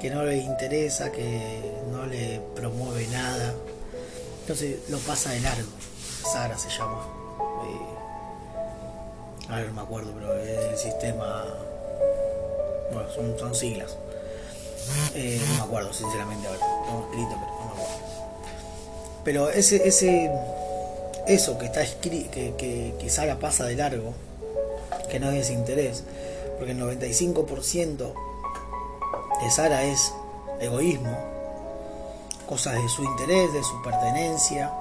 que 0.00 0.08
no 0.08 0.24
le 0.24 0.38
interesa, 0.38 1.12
que 1.12 1.72
no 1.90 2.06
le 2.06 2.40
promueve 2.54 3.06
nada. 3.08 3.52
Entonces 4.40 4.78
lo 4.88 4.98
pasa 5.00 5.32
de 5.32 5.40
largo. 5.40 5.68
Sara 6.32 6.56
se 6.56 6.70
llama. 6.70 7.06
Eh, 7.66 9.52
a 9.52 9.56
ver, 9.56 9.66
no 9.68 9.74
me 9.74 9.82
acuerdo, 9.82 10.12
pero 10.14 10.34
es 10.38 10.64
el 10.64 10.78
sistema. 10.78 11.44
Bueno, 12.90 13.38
son 13.38 13.54
siglas. 13.54 13.96
Eh, 15.14 15.40
no 15.48 15.54
me 15.54 15.60
acuerdo, 15.62 15.92
sinceramente, 15.92 16.46
ahora. 16.46 16.60
Tengo 16.84 17.08
escrito, 17.10 17.30
pero 17.40 17.52
no 17.52 17.64
me 17.64 17.72
acuerdo. 17.72 17.96
Pero 19.24 19.50
ese, 19.50 19.88
ese, 19.88 20.30
eso 21.26 21.58
que 21.58 21.66
está 21.66 21.82
escrito, 21.82 22.30
que, 22.30 22.54
que, 22.56 22.94
que 22.98 23.10
Sara 23.10 23.38
pasa 23.38 23.64
de 23.64 23.76
largo, 23.76 24.14
que 25.10 25.18
no 25.18 25.30
es 25.30 25.50
interés, 25.50 26.04
porque 26.58 26.72
el 26.72 26.80
95% 26.80 28.12
de 29.42 29.50
Sara 29.50 29.84
es 29.84 30.12
egoísmo, 30.60 31.16
cosas 32.46 32.74
de 32.74 32.88
su 32.88 33.02
interés, 33.02 33.52
de 33.52 33.62
su 33.62 33.82
pertenencia. 33.82 34.72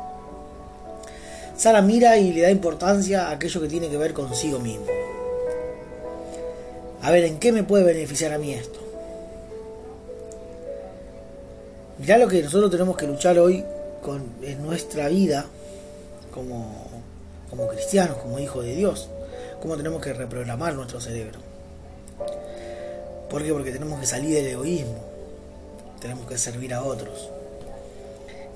Sara 1.57 1.81
mira 1.81 2.17
y 2.17 2.31
le 2.33 2.41
da 2.41 2.51
importancia 2.51 3.27
a 3.27 3.31
aquello 3.31 3.61
que 3.61 3.67
tiene 3.67 3.89
que 3.89 3.97
ver 3.97 4.13
consigo 4.13 4.59
mismo. 4.59 4.85
A 7.01 7.11
ver, 7.11 7.23
¿en 7.23 7.39
qué 7.39 7.51
me 7.51 7.63
puede 7.63 7.83
beneficiar 7.83 8.33
a 8.33 8.37
mí 8.37 8.53
esto? 8.53 8.84
Mirá 11.97 12.17
lo 12.17 12.27
que 12.27 12.41
nosotros 12.43 12.69
tenemos 12.71 12.97
que 12.97 13.07
luchar 13.07 13.39
hoy 13.39 13.63
con, 14.01 14.23
en 14.41 14.61
nuestra 14.63 15.07
vida 15.07 15.45
como, 16.33 16.87
como 17.49 17.67
cristianos, 17.67 18.17
como 18.17 18.39
hijos 18.39 18.65
de 18.65 18.75
Dios. 18.75 19.09
Cómo 19.61 19.77
tenemos 19.77 20.01
que 20.01 20.13
reprogramar 20.13 20.73
nuestro 20.73 20.99
cerebro. 20.99 21.39
¿Por 23.29 23.43
qué? 23.43 23.51
Porque 23.51 23.71
tenemos 23.71 23.99
que 23.99 24.05
salir 24.05 24.35
del 24.35 24.47
egoísmo. 24.47 25.03
Tenemos 26.01 26.27
que 26.27 26.37
servir 26.37 26.73
a 26.73 26.83
otros. 26.83 27.29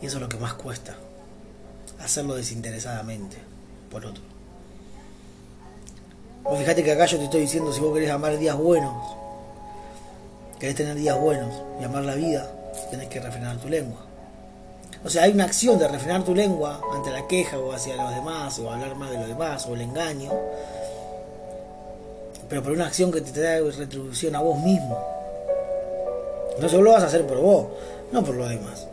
Y 0.02 0.06
eso 0.06 0.18
es 0.18 0.22
lo 0.22 0.30
que 0.30 0.38
más 0.38 0.54
cuesta. 0.54 0.96
Hacerlo 2.00 2.36
desinteresadamente 2.36 3.38
por 3.90 4.06
otro. 4.06 4.24
Vos 6.44 6.58
fíjate 6.60 6.84
que 6.84 6.92
acá 6.92 7.06
yo 7.06 7.18
te 7.18 7.26
estoy 7.26 7.42
diciendo 7.42 7.72
si 7.72 7.80
vos 7.80 7.94
querés 7.94 8.10
amar 8.10 8.38
días 8.38 8.58
buenos, 8.58 8.96
querés 10.60 10.76
tener 10.76 10.96
días 10.96 11.20
buenos 11.20 11.54
y 11.80 11.84
amar 11.84 12.06
la 12.06 12.16
vida, 12.16 12.50
tenés 12.90 13.08
que 13.08 13.20
refrenar 13.20 13.58
tu 13.58 13.70
lengua. 13.70 14.00
O 15.04 15.10
sea, 15.10 15.24
hay 15.24 15.32
una 15.32 15.46
acción 15.46 15.80
de 15.80 15.88
refrenar 15.88 16.24
tu 16.24 16.36
lengua 16.36 16.82
ante 16.94 17.10
la 17.12 17.26
queja 17.28 17.58
o 17.58 17.72
hacia 17.72 17.96
los 17.96 18.14
demás, 18.14 18.60
o 18.60 18.70
hablar 18.70 18.96
más 18.96 19.12
de 19.12 19.18
los 19.18 19.28
demás, 19.28 19.66
o 19.66 19.74
el 19.74 19.82
engaño, 19.82 20.32
pero 22.50 22.64
por 22.64 22.74
una 22.74 22.88
acción 22.88 23.12
que 23.12 23.22
te 23.22 23.42
da 23.42 23.60
retribución 23.60 24.36
a 24.36 24.42
vos 24.42 24.58
mismo. 24.60 24.98
No 26.60 26.68
solo 26.68 26.84
lo 26.84 26.92
vas 26.92 27.04
a 27.04 27.06
hacer 27.06 27.26
por 27.26 27.38
vos, 27.38 27.68
no 28.12 28.24
por 28.24 28.36
los 28.36 28.50
demás. 28.50 28.88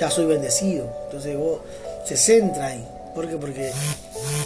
Ya 0.00 0.10
soy 0.10 0.26
bendecido, 0.26 0.88
entonces 1.06 1.36
vos 1.36 1.60
se 2.04 2.16
centra 2.16 2.66
ahí. 2.66 2.88
¿Por 3.14 3.28
qué? 3.28 3.36
Porque 3.36 3.72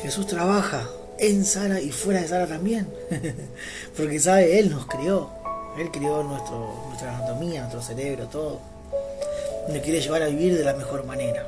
Jesús 0.03 0.27
trabaja 0.27 0.89
en 1.21 1.45
Sara 1.45 1.81
y 1.81 1.93
fuera 1.93 2.23
de 2.23 2.29
Sara 2.29 2.47
también. 2.47 2.89
Porque 3.97 4.19
sabe, 4.19 4.59
Él 4.59 4.71
nos 4.71 4.87
crió. 4.87 5.29
Él 5.79 5.91
crió 5.91 6.23
nuestro, 6.23 6.75
nuestra 6.89 7.17
anatomía, 7.17 7.61
nuestro 7.61 7.83
cerebro, 7.83 8.27
todo. 8.27 8.59
Nos 9.69 9.79
quiere 9.83 10.01
llevar 10.01 10.23
a 10.23 10.27
vivir 10.27 10.57
de 10.57 10.65
la 10.65 10.73
mejor 10.73 11.05
manera. 11.05 11.47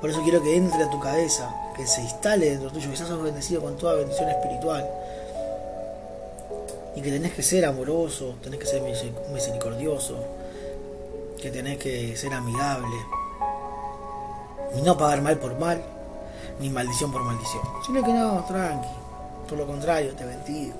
Por 0.00 0.10
eso 0.10 0.22
quiero 0.22 0.42
que 0.42 0.56
entre 0.56 0.82
a 0.82 0.90
tu 0.90 1.00
cabeza, 1.00 1.54
que 1.76 1.86
se 1.86 2.02
instale 2.02 2.50
dentro 2.50 2.70
tuyo, 2.70 2.90
que 2.90 2.96
seas 2.96 3.22
bendecido 3.22 3.62
con 3.62 3.76
toda 3.78 3.94
bendición 3.94 4.28
espiritual. 4.28 4.86
Y 6.96 7.00
que 7.00 7.10
tenés 7.10 7.32
que 7.32 7.42
ser 7.42 7.64
amoroso, 7.64 8.34
tenés 8.42 8.58
que 8.58 8.66
ser 8.66 8.82
misericordioso, 9.32 10.18
que 11.40 11.50
tenés 11.50 11.78
que 11.78 12.16
ser 12.16 12.34
amigable. 12.34 12.96
Y 14.76 14.82
no 14.82 14.98
pagar 14.98 15.22
mal 15.22 15.38
por 15.38 15.58
mal, 15.58 15.82
ni 16.60 16.70
maldición 16.70 17.12
por 17.12 17.22
maldición. 17.22 17.62
Sino 17.84 18.02
que 18.02 18.12
no, 18.12 18.44
tranqui. 18.44 18.88
Por 19.48 19.58
lo 19.58 19.66
contrario, 19.66 20.14
te 20.14 20.24
bendigo. 20.24 20.74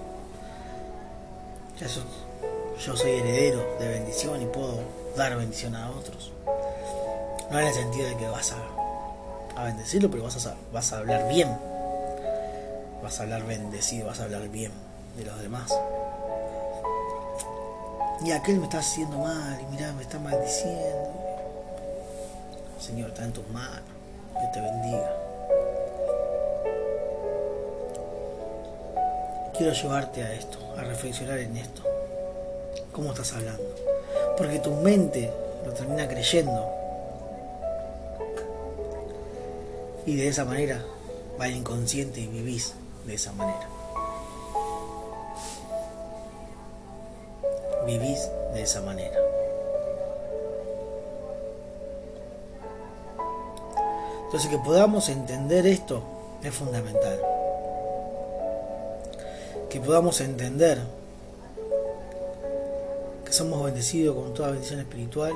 yo 2.84 2.96
soy 2.96 3.10
heredero 3.10 3.64
de 3.78 3.88
bendición 3.88 4.42
y 4.42 4.46
puedo 4.46 4.80
dar 5.16 5.36
bendición 5.36 5.76
a 5.76 5.90
otros. 5.90 6.32
No 7.50 7.60
en 7.60 7.66
el 7.68 7.74
sentido 7.74 8.08
de 8.08 8.16
que 8.16 8.28
vas 8.28 8.52
a, 8.52 9.60
a 9.60 9.64
bendecirlo, 9.64 10.10
pero 10.10 10.24
vas 10.24 10.46
a, 10.46 10.54
vas 10.72 10.92
a 10.92 10.98
hablar 10.98 11.28
bien. 11.28 11.56
Vas 13.02 13.20
a 13.20 13.22
hablar 13.22 13.44
bendecido, 13.44 14.06
vas 14.06 14.20
a 14.20 14.24
hablar 14.24 14.48
bien 14.48 14.72
de 15.16 15.24
los 15.24 15.40
demás. 15.40 15.72
Y 18.24 18.32
aquel 18.32 18.58
me 18.58 18.64
está 18.64 18.78
haciendo 18.78 19.18
mal, 19.18 19.60
y 19.60 19.72
mira, 19.72 19.92
me 19.92 20.02
está 20.02 20.18
maldiciendo. 20.18 21.10
Señor, 22.80 23.10
está 23.10 23.24
en 23.24 23.32
tus 23.32 23.46
manos. 23.50 23.82
Que 24.32 24.46
te 24.52 24.60
bendiga. 24.60 25.25
Quiero 29.56 29.72
llevarte 29.72 30.22
a 30.22 30.32
esto, 30.34 30.58
a 30.76 30.82
reflexionar 30.82 31.38
en 31.38 31.56
esto. 31.56 31.82
¿Cómo 32.92 33.10
estás 33.10 33.32
hablando? 33.32 33.64
Porque 34.36 34.58
tu 34.58 34.70
mente 34.72 35.32
lo 35.64 35.72
termina 35.72 36.06
creyendo. 36.06 36.70
Y 40.04 40.16
de 40.16 40.28
esa 40.28 40.44
manera 40.44 40.84
va 41.40 41.46
el 41.46 41.56
inconsciente 41.56 42.20
y 42.20 42.26
vivís 42.26 42.74
de 43.06 43.14
esa 43.14 43.32
manera. 43.32 43.68
Vivís 47.86 48.28
de 48.52 48.62
esa 48.62 48.82
manera. 48.82 49.18
Entonces 54.26 54.50
que 54.50 54.58
podamos 54.58 55.08
entender 55.08 55.66
esto 55.66 56.02
es 56.42 56.54
fundamental 56.54 57.35
que 59.70 59.80
podamos 59.80 60.20
entender 60.20 60.78
que 63.24 63.32
somos 63.32 63.64
bendecidos 63.64 64.16
con 64.16 64.34
toda 64.34 64.50
bendición 64.50 64.80
espiritual 64.80 65.32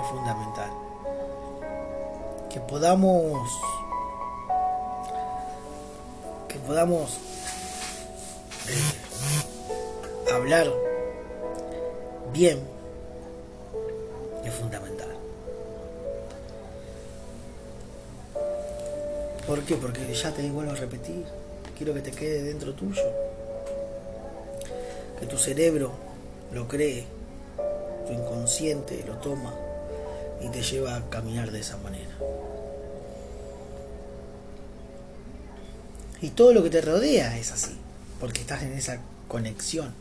es 0.00 0.06
fundamental. 0.06 0.70
Que 2.50 2.60
podamos 2.60 3.50
que 6.48 6.58
podamos 6.60 7.18
eh, 8.68 10.32
hablar 10.32 10.72
bien 12.32 12.60
es 14.44 14.54
fundamental. 14.54 15.08
¿Por 19.46 19.60
qué? 19.62 19.76
Porque 19.76 20.14
ya 20.14 20.30
te 20.30 20.50
vuelvo 20.50 20.72
a 20.72 20.74
repetir, 20.74 21.24
quiero 21.78 21.94
que 21.94 22.00
te 22.00 22.10
quede 22.10 22.42
dentro 22.42 22.74
tuyo, 22.74 23.04
que 25.20 25.26
tu 25.26 25.38
cerebro 25.38 25.92
lo 26.52 26.66
cree, 26.66 27.06
tu 28.06 28.12
inconsciente 28.12 29.04
lo 29.06 29.14
toma 29.18 29.54
y 30.40 30.48
te 30.48 30.60
lleva 30.60 30.96
a 30.96 31.08
caminar 31.08 31.52
de 31.52 31.60
esa 31.60 31.76
manera. 31.76 32.10
Y 36.20 36.30
todo 36.30 36.52
lo 36.52 36.64
que 36.64 36.70
te 36.70 36.80
rodea 36.80 37.38
es 37.38 37.52
así, 37.52 37.76
porque 38.18 38.40
estás 38.40 38.62
en 38.62 38.72
esa 38.72 38.98
conexión. 39.28 39.94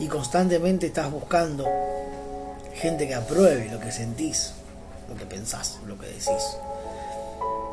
Y 0.00 0.08
constantemente 0.08 0.88
estás 0.88 1.12
buscando 1.12 1.64
gente 2.74 3.06
que 3.06 3.14
apruebe 3.14 3.70
lo 3.70 3.78
que 3.78 3.92
sentís, 3.92 4.54
lo 5.08 5.14
que 5.14 5.26
pensás, 5.26 5.78
lo 5.86 5.96
que 5.96 6.06
decís. 6.06 6.56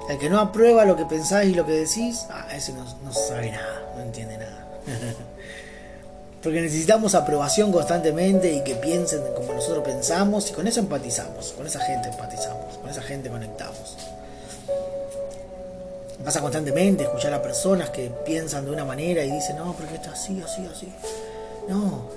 El 0.10 0.18
que 0.18 0.28
no 0.28 0.40
aprueba 0.40 0.86
lo 0.86 0.98
que 0.98 1.06
pensás 1.06 1.46
y 1.46 1.54
lo 1.54 1.68
que 1.68 1.74
decís, 1.74 2.26
ah, 2.32 2.48
ese 2.52 2.74
no, 2.74 2.84
no 3.04 3.14
sabe 3.14 3.52
nada, 3.52 3.94
no 3.96 4.02
entiende 4.02 4.40
nada. 4.40 4.68
Porque 6.42 6.62
necesitamos 6.62 7.14
aprobación 7.14 7.72
constantemente 7.72 8.52
y 8.52 8.64
que 8.64 8.74
piensen 8.74 9.22
como 9.36 9.54
nosotros 9.54 9.84
pensamos 9.84 10.50
y 10.50 10.54
con 10.54 10.66
eso 10.66 10.80
empatizamos, 10.80 11.54
con 11.54 11.68
esa 11.68 11.80
gente 11.82 12.10
empatizamos, 12.10 12.80
con 12.80 12.90
esa 12.90 13.04
gente 13.04 13.30
conectamos. 13.30 13.98
Pasa 16.26 16.42
constantemente 16.42 17.04
escuchar 17.04 17.34
a 17.36 17.42
personas 17.44 17.92
que 17.92 18.12
piensan 18.26 18.66
de 18.66 18.72
una 18.72 18.86
manera 18.86 19.24
y 19.24 19.30
dicen, 19.30 19.58
no, 19.58 19.74
porque 19.74 19.94
está 19.94 20.14
así, 20.14 20.42
así, 20.42 20.66
así. 20.66 20.92
No, 21.68 22.10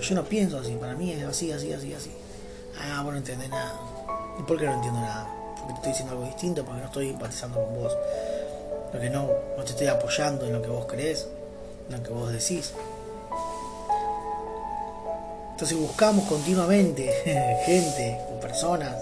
yo 0.00 0.14
no 0.16 0.24
pienso 0.24 0.58
así, 0.58 0.72
para 0.72 0.94
mí 0.94 1.12
es 1.12 1.22
así, 1.22 1.52
así, 1.52 1.72
así, 1.72 1.94
así. 1.94 2.10
Ah, 2.80 3.02
vos 3.04 3.12
no 3.12 3.18
entendés 3.18 3.48
nada. 3.48 3.74
¿Y 4.40 4.42
por 4.42 4.58
qué 4.58 4.66
no 4.66 4.74
entiendo 4.74 5.00
nada? 5.00 5.37
Porque 5.58 5.72
te 5.72 5.74
estoy 5.74 5.92
diciendo 5.92 6.12
algo 6.14 6.24
distinto, 6.24 6.64
porque 6.64 6.80
no 6.80 6.86
estoy 6.86 7.10
empatizando 7.10 7.64
con 7.64 7.74
vos. 7.74 7.96
Porque 8.90 9.10
no, 9.10 9.28
no 9.56 9.64
te 9.64 9.70
estoy 9.70 9.86
apoyando 9.86 10.46
en 10.46 10.52
lo 10.52 10.62
que 10.62 10.68
vos 10.68 10.86
crees, 10.86 11.28
en 11.88 11.96
lo 11.96 12.02
que 12.02 12.10
vos 12.10 12.32
decís. 12.32 12.72
Entonces 15.52 15.76
buscamos 15.76 16.28
continuamente 16.28 17.10
gente, 17.66 18.20
personas, 18.40 18.96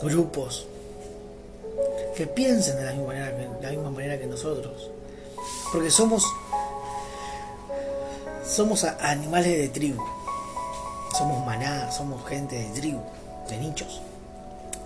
grupos 0.00 0.66
que 2.16 2.26
piensen 2.26 2.76
de 2.76 2.84
la 2.84 2.92
misma 2.92 3.06
manera 3.08 3.36
que, 3.36 3.42
de 3.48 3.62
la 3.62 3.70
misma 3.70 3.90
manera 3.90 4.18
que 4.18 4.26
nosotros. 4.26 4.90
Porque 5.72 5.90
somos 5.90 6.24
somos 8.44 8.84
animales 8.84 9.56
de 9.56 9.68
tribu. 9.68 10.02
Somos 11.16 11.44
maná, 11.44 11.90
somos 11.90 12.26
gente 12.28 12.56
de 12.56 12.68
tribu, 12.80 13.00
de 13.48 13.56
nichos, 13.58 14.00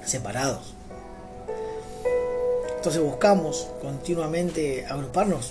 separados. 0.06 0.74
Entonces 2.76 3.02
buscamos 3.02 3.68
continuamente 3.82 4.86
agruparnos 4.86 5.50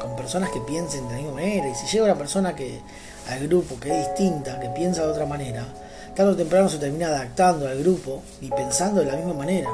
con 0.00 0.14
personas 0.16 0.50
que 0.50 0.60
piensen 0.60 1.08
de 1.08 1.14
la 1.14 1.20
misma 1.20 1.34
manera. 1.34 1.68
Y 1.68 1.74
si 1.74 1.86
llega 1.86 2.04
una 2.04 2.18
persona 2.18 2.54
que 2.54 2.80
al 3.28 3.46
grupo 3.48 3.78
que 3.78 3.90
es 3.90 4.08
distinta, 4.08 4.60
que 4.60 4.68
piensa 4.68 5.02
de 5.02 5.12
otra 5.12 5.26
manera, 5.26 5.66
tarde 6.14 6.32
o 6.32 6.36
temprano 6.36 6.68
se 6.68 6.78
termina 6.78 7.08
adaptando 7.08 7.66
al 7.66 7.78
grupo 7.78 8.22
y 8.40 8.48
pensando 8.48 9.00
de 9.00 9.06
la 9.06 9.16
misma 9.16 9.34
manera. 9.34 9.70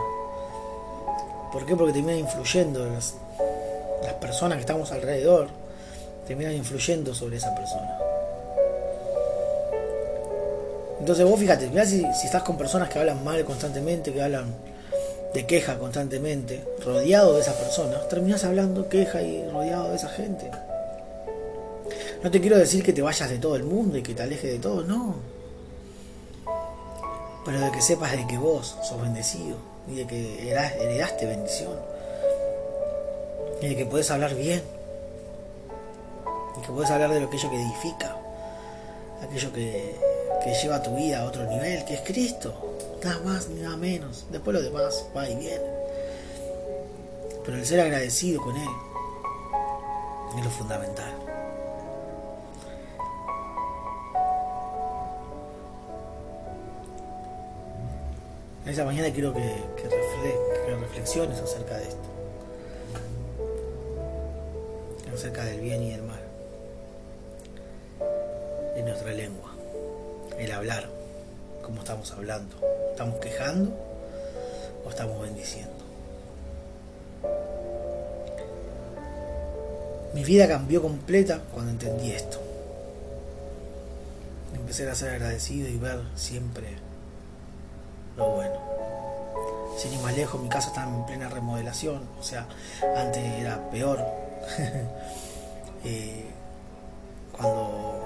¿Por 1.52 1.66
qué? 1.66 1.76
Porque 1.76 1.92
termina 1.92 2.16
influyendo 2.16 2.86
las, 2.86 3.14
las 4.02 4.14
personas 4.14 4.56
que 4.56 4.60
estamos 4.60 4.92
alrededor, 4.92 5.48
terminan 6.26 6.54
influyendo 6.54 7.14
sobre 7.14 7.38
esa 7.38 7.54
persona. 7.54 8.07
Entonces 11.08 11.24
vos 11.24 11.40
fíjate, 11.40 11.68
mirá 11.68 11.86
si, 11.86 12.02
si 12.12 12.26
estás 12.26 12.42
con 12.42 12.58
personas 12.58 12.90
que 12.90 12.98
hablan 12.98 13.24
mal 13.24 13.42
constantemente, 13.42 14.12
que 14.12 14.20
hablan 14.20 14.54
de 15.32 15.46
queja 15.46 15.78
constantemente, 15.78 16.62
rodeado 16.84 17.32
de 17.32 17.40
esas 17.40 17.54
personas, 17.54 18.06
terminas 18.10 18.44
hablando 18.44 18.90
queja 18.90 19.22
y 19.22 19.48
rodeado 19.48 19.88
de 19.88 19.96
esa 19.96 20.10
gente. 20.10 20.50
No 22.22 22.30
te 22.30 22.42
quiero 22.42 22.58
decir 22.58 22.82
que 22.82 22.92
te 22.92 23.00
vayas 23.00 23.30
de 23.30 23.38
todo 23.38 23.56
el 23.56 23.64
mundo 23.64 23.96
y 23.96 24.02
que 24.02 24.12
te 24.12 24.22
alejes 24.22 24.52
de 24.52 24.58
todo, 24.58 24.82
no. 24.84 25.14
Pero 27.42 27.58
de 27.58 27.70
que 27.70 27.80
sepas 27.80 28.12
de 28.12 28.26
que 28.26 28.36
vos 28.36 28.76
sos 28.86 29.00
bendecido 29.00 29.56
y 29.90 29.94
de 29.94 30.06
que 30.06 30.50
heredaste 30.50 31.24
bendición. 31.24 31.72
Y 33.62 33.68
de 33.68 33.76
que 33.76 33.86
puedes 33.86 34.10
hablar 34.10 34.34
bien. 34.34 34.60
Y 36.58 36.66
que 36.66 36.68
puedes 36.70 36.90
hablar 36.90 37.08
de 37.14 37.24
aquello 37.24 37.50
que 37.50 37.56
edifica. 37.56 38.14
Aquello 39.22 39.50
que, 39.54 40.07
que 40.42 40.54
lleva 40.54 40.82
tu 40.82 40.94
vida 40.94 41.20
a 41.20 41.24
otro 41.24 41.44
nivel, 41.44 41.84
que 41.84 41.94
es 41.94 42.00
Cristo. 42.00 42.54
Nada 43.02 43.20
más 43.20 43.48
ni 43.48 43.60
nada 43.60 43.76
menos. 43.76 44.26
Después 44.30 44.54
lo 44.54 44.62
demás 44.62 45.06
va 45.16 45.28
y 45.28 45.36
viene. 45.36 45.64
Pero 47.44 47.56
el 47.56 47.66
ser 47.66 47.80
agradecido 47.80 48.42
con 48.42 48.56
Él 48.56 48.68
es 50.38 50.44
lo 50.44 50.50
fundamental. 50.50 51.12
Esa 58.66 58.84
mañana 58.84 59.10
quiero 59.10 59.32
que, 59.32 59.40
reflexiones 60.78 61.40
acerca 61.40 61.78
de 61.78 61.84
esto. 61.84 62.08
Acerca 65.14 65.44
del 65.44 65.60
bien 65.60 65.82
y 65.82 65.90
del 65.92 66.02
mal. 66.02 66.20
En 68.76 68.84
nuestra 68.84 69.12
lengua. 69.12 69.47
El 70.38 70.52
hablar. 70.52 70.88
Como 71.62 71.80
estamos 71.80 72.12
hablando. 72.12 72.56
¿Estamos 72.90 73.16
quejando 73.20 73.70
o 74.84 74.90
estamos 74.90 75.20
bendiciendo? 75.20 75.78
Mi 80.14 80.24
vida 80.24 80.48
cambió 80.48 80.80
completa 80.82 81.40
cuando 81.52 81.70
entendí 81.70 82.12
esto. 82.12 82.40
Empecé 84.54 84.88
a 84.88 84.94
ser 84.94 85.10
agradecido 85.10 85.68
y 85.68 85.76
ver 85.76 86.00
siempre 86.16 86.66
lo 88.16 88.30
bueno. 88.30 88.54
Sin 89.76 89.92
ir 89.92 90.00
más 90.00 90.16
lejos, 90.16 90.40
mi 90.40 90.48
casa 90.48 90.68
está 90.68 90.84
en 90.84 91.06
plena 91.06 91.28
remodelación, 91.28 92.02
o 92.18 92.22
sea, 92.22 92.48
antes 92.96 93.22
era 93.22 93.70
peor. 93.70 94.04
Eh, 95.84 96.24
cuando 97.30 97.97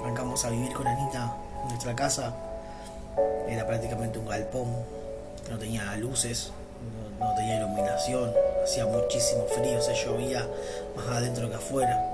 arrancamos 0.00 0.44
a 0.44 0.50
vivir 0.50 0.72
con 0.72 0.86
Anita, 0.86 1.34
nuestra 1.68 1.94
casa 1.94 2.34
era 3.48 3.66
prácticamente 3.66 4.18
un 4.18 4.26
galpón, 4.26 4.68
no 5.50 5.58
tenía 5.58 5.94
luces, 5.96 6.52
no, 7.18 7.34
tenía 7.34 7.58
iluminación, 7.58 8.32
hacía 8.64 8.86
muchísimo 8.86 9.44
frío, 9.46 9.80
se 9.82 9.94
llovía 9.94 10.46
más 10.96 11.06
adentro 11.08 11.48
que 11.48 11.56
afuera. 11.56 12.06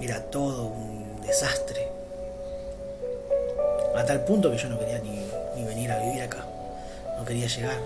Era 0.00 0.22
todo 0.30 0.66
un 0.66 1.20
desastre. 1.22 1.88
A 3.96 4.04
tal 4.04 4.24
punto 4.24 4.50
que 4.50 4.58
yo 4.58 4.68
no 4.68 4.78
quería 4.78 4.98
ni 5.00 5.28
ni 5.58 5.64
venir 5.64 5.90
a 5.90 5.98
vivir 5.98 6.22
acá. 6.22 6.46
No 7.18 7.24
quería 7.24 7.48
llegar 7.48 7.76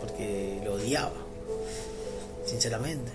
porque 0.00 0.60
lo 0.64 0.74
odiaba, 0.74 1.12
sinceramente. 2.46 3.12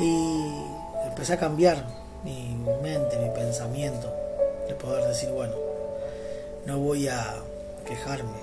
Y 0.00 0.52
empecé 1.06 1.34
a 1.34 1.38
cambiar 1.38 1.84
mi 2.24 2.56
mente, 2.82 3.18
mi 3.18 3.30
pensamiento, 3.30 4.12
de 4.66 4.74
poder 4.74 5.06
decir, 5.08 5.30
bueno, 5.30 5.54
no 6.66 6.78
voy 6.78 7.08
a 7.08 7.36
quejarme, 7.86 8.38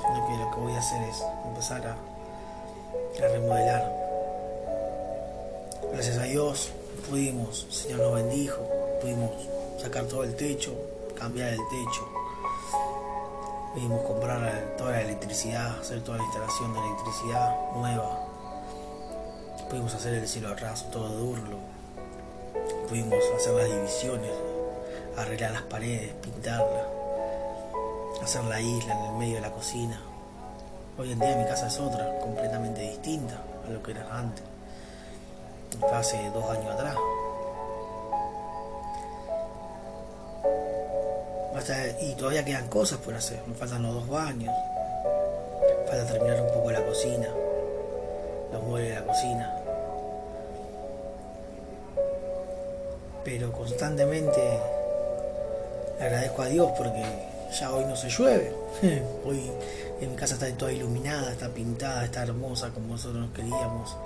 sino 0.00 0.26
que 0.26 0.36
lo 0.36 0.50
que 0.50 0.60
voy 0.60 0.72
a 0.74 0.78
hacer 0.78 1.02
es 1.02 1.22
empezar 1.46 1.86
a, 1.86 1.96
remodelar. 3.18 3.92
Gracias 5.92 6.16
a 6.16 6.22
Dios 6.22 6.70
pudimos, 7.08 7.66
el 7.68 7.72
Señor 7.72 8.00
nos 8.00 8.14
bendijo, 8.14 8.62
pudimos 9.00 9.30
sacar 9.80 10.04
todo 10.04 10.24
el 10.24 10.34
techo, 10.34 10.72
cambiar 11.14 11.50
el 11.50 11.60
techo, 11.68 12.08
Pudimos 13.72 14.02
comprar 14.02 14.74
toda 14.76 14.90
la 14.90 15.00
electricidad, 15.00 15.80
hacer 15.80 16.02
toda 16.02 16.18
la 16.18 16.24
instalación 16.24 16.74
de 16.74 16.80
electricidad 16.80 17.56
nueva. 17.74 18.20
Pudimos 19.70 19.94
hacer 19.94 20.12
el 20.12 20.28
cielo 20.28 20.54
raso, 20.54 20.84
todo 20.92 21.08
durlo. 21.08 21.56
Pudimos 22.92 23.24
hacer 23.34 23.54
las 23.54 23.70
divisiones, 23.70 24.30
arreglar 25.16 25.52
las 25.52 25.62
paredes, 25.62 26.12
pintarlas, 26.20 26.84
hacer 28.22 28.44
la 28.44 28.60
isla 28.60 28.92
en 28.92 29.04
el 29.06 29.12
medio 29.12 29.36
de 29.36 29.40
la 29.40 29.50
cocina. 29.50 29.98
Hoy 30.98 31.12
en 31.12 31.18
día 31.18 31.34
mi 31.36 31.46
casa 31.46 31.68
es 31.68 31.80
otra, 31.80 32.18
completamente 32.18 32.82
distinta 32.82 33.40
a 33.66 33.70
lo 33.70 33.82
que 33.82 33.92
era 33.92 34.06
antes. 34.14 34.44
Hace 35.90 36.18
dos 36.34 36.44
años 36.50 36.70
atrás. 36.70 36.96
y 42.02 42.14
todavía 42.16 42.44
quedan 42.44 42.68
cosas 42.68 42.98
por 42.98 43.14
hacer. 43.14 43.40
Me 43.46 43.54
faltan 43.54 43.84
los 43.84 43.94
dos 43.94 44.08
baños. 44.10 44.54
Falta 45.88 46.12
terminar 46.12 46.42
un 46.42 46.52
poco 46.52 46.70
la 46.70 46.84
cocina. 46.84 47.28
Los 48.52 48.62
muebles 48.64 48.90
de 48.90 49.00
la 49.00 49.06
cocina. 49.06 49.61
Pero 53.24 53.52
constantemente 53.52 54.40
agradezco 56.00 56.42
a 56.42 56.46
Dios 56.46 56.70
porque 56.76 57.04
ya 57.58 57.72
hoy 57.72 57.84
no 57.84 57.96
se 57.96 58.08
llueve. 58.08 58.52
hoy 59.24 59.50
en 60.00 60.10
mi 60.10 60.16
casa 60.16 60.34
está 60.34 60.50
toda 60.56 60.72
iluminada, 60.72 61.30
está 61.30 61.48
pintada, 61.48 62.04
está 62.04 62.22
hermosa 62.24 62.70
como 62.70 62.88
nosotros 62.88 63.28
queríamos. 63.34 63.96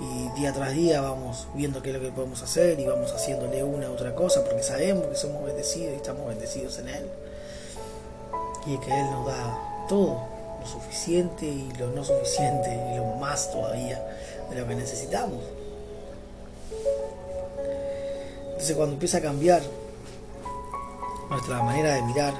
Y 0.00 0.40
día 0.40 0.52
tras 0.52 0.72
día 0.72 1.00
vamos 1.00 1.46
viendo 1.54 1.82
qué 1.82 1.90
es 1.90 1.96
lo 1.96 2.00
que 2.00 2.10
podemos 2.10 2.42
hacer 2.42 2.80
y 2.80 2.86
vamos 2.86 3.12
haciéndole 3.12 3.62
una 3.62 3.88
u 3.90 3.92
otra 3.92 4.14
cosa 4.14 4.42
porque 4.42 4.62
sabemos 4.62 5.06
que 5.06 5.16
somos 5.16 5.44
bendecidos 5.44 5.92
y 5.92 5.96
estamos 5.96 6.26
bendecidos 6.26 6.78
en 6.78 6.88
Él. 6.88 7.10
Y 8.66 8.78
que 8.78 8.90
Él 8.90 9.10
nos 9.10 9.26
da 9.26 9.86
todo, 9.88 10.22
lo 10.60 10.66
suficiente 10.66 11.44
y 11.44 11.70
lo 11.78 11.88
no 11.88 12.02
suficiente 12.02 12.74
y 12.92 12.96
lo 12.96 13.04
más 13.16 13.52
todavía 13.52 14.02
de 14.50 14.60
lo 14.60 14.66
que 14.66 14.74
necesitamos. 14.74 15.42
Entonces 18.64 18.78
cuando 18.78 18.94
empieza 18.94 19.18
a 19.18 19.20
cambiar 19.20 19.60
nuestra 21.28 21.62
manera 21.62 21.96
de 21.96 22.02
mirar 22.02 22.32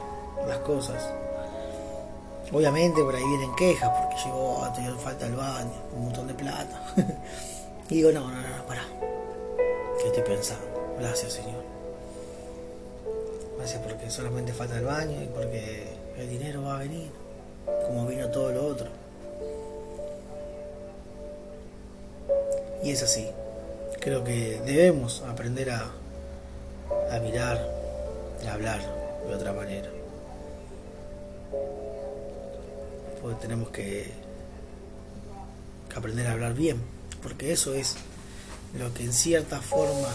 las 0.49 0.57
cosas, 0.61 1.07
obviamente 2.51 3.03
por 3.03 3.15
ahí 3.15 3.23
vienen 3.23 3.55
quejas 3.57 3.91
porque 3.91 4.17
llegó 4.25 4.65
a 4.65 4.73
tener 4.73 4.95
falta 4.95 5.27
el 5.27 5.37
baño, 5.37 5.75
un 5.95 6.05
montón 6.05 6.27
de 6.27 6.33
plata. 6.33 6.83
y 7.91 7.97
digo, 7.97 8.11
no, 8.11 8.21
no, 8.21 8.41
no, 8.41 8.57
no, 8.57 8.67
pará. 8.67 8.85
¿Qué 10.01 10.07
estoy 10.07 10.23
pensando? 10.23 10.97
Gracias 10.99 11.35
Señor. 11.35 11.63
Gracias 13.59 13.83
porque 13.83 14.09
solamente 14.09 14.55
falta 14.55 14.79
el 14.79 14.87
baño 14.87 15.23
y 15.23 15.27
porque 15.27 15.89
el 16.17 16.31
dinero 16.31 16.63
va 16.63 16.77
a 16.77 16.79
venir, 16.79 17.11
como 17.87 18.07
vino 18.07 18.29
todo 18.31 18.51
lo 18.51 18.67
otro. 18.67 18.87
Y 22.83 22.93
es 22.93 23.03
así. 23.03 23.29
Creo 24.01 24.25
que 24.25 24.63
debemos 24.65 25.23
aprender 25.29 25.71
a, 25.71 25.93
a 27.11 27.19
mirar, 27.21 27.61
a 28.49 28.53
hablar 28.53 28.81
de 29.27 29.35
otra 29.35 29.53
manera. 29.53 29.89
Porque 33.21 33.41
tenemos 33.41 33.69
que, 33.71 34.13
aprender 35.95 36.27
a 36.27 36.33
hablar 36.33 36.55
bien, 36.55 36.83
porque 37.23 37.53
eso 37.53 37.73
es 37.75 37.97
lo 38.77 38.93
que 38.93 39.05
en 39.05 39.13
cierta 39.13 39.61
forma 39.61 40.09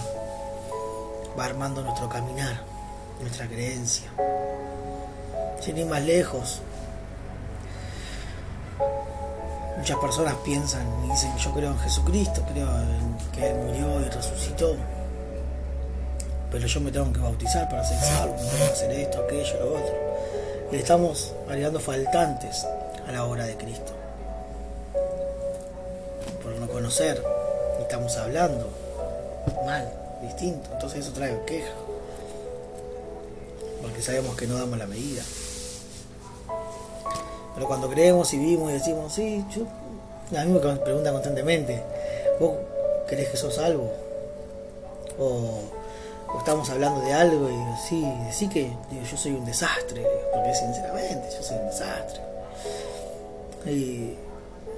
va 1.38 1.46
armando 1.46 1.82
nuestro 1.82 2.10
caminar, 2.10 2.62
nuestra 3.22 3.48
creencia. 3.48 4.12
Sin 5.62 5.78
ir 5.78 5.86
más 5.86 6.04
lejos, 6.04 6.62
muchas 9.78 9.98
personas 10.00 10.36
piensan 10.44 10.86
y 11.06 11.12
dicen, 11.12 11.36
yo 11.38 11.54
creo 11.54 11.72
en 11.72 11.80
Jesucristo, 11.80 12.44
creo 12.52 12.70
en 12.82 13.18
que 13.32 13.50
Él 13.50 13.56
murió 13.56 14.02
y 14.02 14.10
resucitó 14.10 14.76
pero 16.52 16.66
yo 16.66 16.82
me 16.82 16.92
tengo 16.92 17.12
que 17.14 17.20
bautizar 17.20 17.70
para 17.70 17.84
ser 17.84 18.00
salvo, 18.00 18.36
tengo 18.36 18.66
que 18.66 18.72
hacer 18.72 18.92
esto, 18.92 19.20
aquello, 19.24 19.60
lo 19.60 19.74
otro. 19.74 19.94
Y 20.72 20.76
estamos 20.76 21.34
agregando 21.48 21.80
faltantes 21.80 22.66
a 23.08 23.12
la 23.12 23.26
obra 23.26 23.46
de 23.46 23.56
Cristo. 23.58 23.94
Por 26.44 26.54
no 26.54 26.68
conocer, 26.68 27.24
estamos 27.80 28.16
hablando 28.18 28.70
mal, 29.66 29.92
distinto. 30.22 30.70
Entonces 30.74 31.00
eso 31.06 31.14
trae 31.14 31.40
queja. 31.46 31.72
Porque 33.82 34.02
sabemos 34.02 34.36
que 34.36 34.48
no 34.48 34.58
damos 34.58 34.78
la 34.78 34.86
medida. 34.88 35.24
Pero 37.56 37.68
cuando 37.68 37.90
creemos 37.90 38.34
y 38.34 38.38
vivimos 38.38 38.70
y 38.72 38.74
decimos, 38.74 39.14
sí, 39.14 39.46
yo, 39.56 39.64
a 40.38 40.46
mí 40.46 40.52
me 40.52 40.60
preguntan 40.60 41.14
constantemente, 41.14 41.82
¿vos 42.40 42.54
crees 43.08 43.30
que 43.30 43.38
sos 43.38 43.56
salvo? 43.56 43.92
O 45.20 45.79
o 46.34 46.38
estamos 46.38 46.70
hablando 46.70 47.02
de 47.02 47.13
algo 47.13 47.50
y 47.50 47.88
sí, 47.88 48.06
sí 48.32 48.48
que 48.48 48.72
digo, 48.89 49.04
yo 49.10 49.18
soy 49.18 49.32
un 49.32 49.46
desastre, 49.46 50.06
porque 50.34 50.54
sinceramente 50.54 51.28
yo 51.36 51.44
soy 51.44 51.58
un 51.58 51.65
desastre. 51.68 52.22
Y 53.65 54.15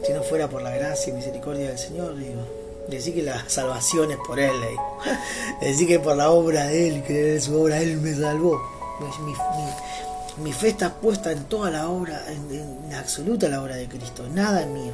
si 0.04 0.14
no 0.14 0.24
fuera 0.24 0.48
por 0.48 0.62
la 0.62 0.72
gracia 0.72 1.12
y 1.12 1.16
misericordia 1.16 1.70
del 1.70 1.78
Señor, 1.78 2.18
digo, 2.18 2.42
decir 2.88 3.14
que 3.14 3.24
la 3.24 3.48
salvación 3.48 4.12
es 4.12 4.18
por 4.18 4.40
Él, 4.40 4.54
decir 5.62 5.88
que 5.88 6.00
por 6.00 6.16
la 6.16 6.32
obra 6.32 6.68
de 6.68 6.88
Él, 6.88 7.04
que 7.04 7.14
de 7.14 7.42
su 7.42 7.62
obra 7.62 7.80
Él 7.80 7.98
me 7.98 8.16
salvó. 8.16 8.60
Mi, 9.26 10.44
mi, 10.44 10.54
fe 10.54 10.70
está 10.70 10.94
puesta 10.94 11.32
en 11.32 11.46
toda 11.46 11.72
la 11.72 11.90
obra, 11.90 12.24
en, 12.28 12.52
en 12.52 12.94
absoluta 12.94 13.50
la 13.50 13.62
obra 13.62 13.76
de 13.76 13.88
Cristo, 13.88 14.28
nada 14.30 14.64
en 14.64 14.74
mío. 14.74 14.94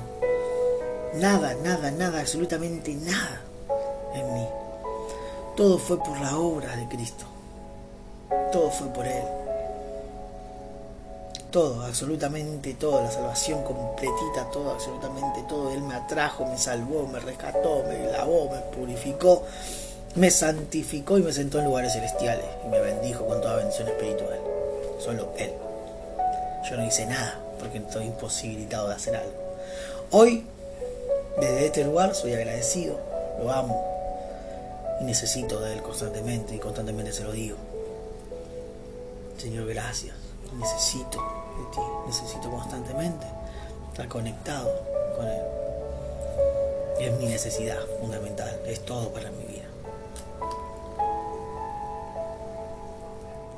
Nada, 1.15 1.56
nada, 1.63 1.91
nada, 1.91 2.22
absolutamente 2.22 2.93
nada 2.93 3.41
en 4.13 4.34
mí. 4.34 4.48
Todo 5.58 5.80
fue 5.80 5.98
por 5.98 6.22
la 6.22 6.38
obra 6.38 6.76
de 6.76 6.88
Cristo. 6.88 7.26
Todo 8.52 8.70
fue 8.70 8.89
por 8.89 9.08
Él. 9.08 9.24
Todo, 11.50 11.84
absolutamente 11.84 12.76
todo, 12.76 13.02
la 13.02 13.10
salvación 13.10 13.63
completita, 13.63 14.52
todo, 14.54 14.70
absolutamente 14.70 15.41
todo. 15.50 15.72
Él 15.72 15.82
me 15.82 15.96
atrajo, 15.96 16.46
me 16.46 16.60
salvó, 16.60 17.08
me 17.08 17.20
rescató, 17.20 17.84
me 17.88 18.06
lavó, 18.12 18.52
me 18.52 18.60
purificó, 18.78 19.46
me 20.13 20.30
santificó 20.30 21.17
y 21.17 21.24
me 21.24 21.34
sentó 21.34 21.58
en 21.58 21.65
lugares 21.65 21.93
celestiales 21.93 22.46
y 22.63 22.67
me 22.67 22.80
bendijo 22.80 23.26
con 23.26 23.41
toda 23.41 23.56
bendición 23.56 23.88
espiritual. 23.88 24.39
Solo 25.00 25.30
Él. 25.39 25.54
Yo 26.70 26.78
no 26.78 26.86
hice 26.86 27.08
nada 27.08 27.39
porque 27.58 27.80
estoy 27.80 28.06
imposibilitado 28.06 28.89
de 28.89 28.93
hacer 28.93 29.15
algo. 29.15 29.34
Hoy, 30.12 30.46
desde 31.41 31.65
este 31.65 31.84
lugar, 31.84 32.13
soy 32.13 32.34
agradecido, 32.34 33.00
lo 33.41 33.52
amo, 33.52 33.96
y 34.99 35.03
necesito 35.03 35.60
de 35.60 35.73
Él 35.73 35.81
constantemente 35.81 36.55
y 36.55 36.60
constantemente 36.60 37.13
se 37.13 37.23
lo 37.23 37.31
digo. 37.31 37.57
Señor, 39.38 39.67
gracias. 39.67 40.15
Necesito 40.57 41.19
de 41.19 41.75
ti, 41.75 41.81
necesito 42.07 42.49
constantemente 42.49 43.25
estar 43.91 44.07
conectado 44.07 44.71
con 45.15 45.27
Él. 45.27 45.41
Es 46.99 47.19
mi 47.19 47.25
necesidad 47.25 47.77
fundamental, 47.99 48.60
es 48.65 48.79
todo 48.86 49.10
para 49.10 49.29
mi 49.31 49.43
vida. 49.43 49.65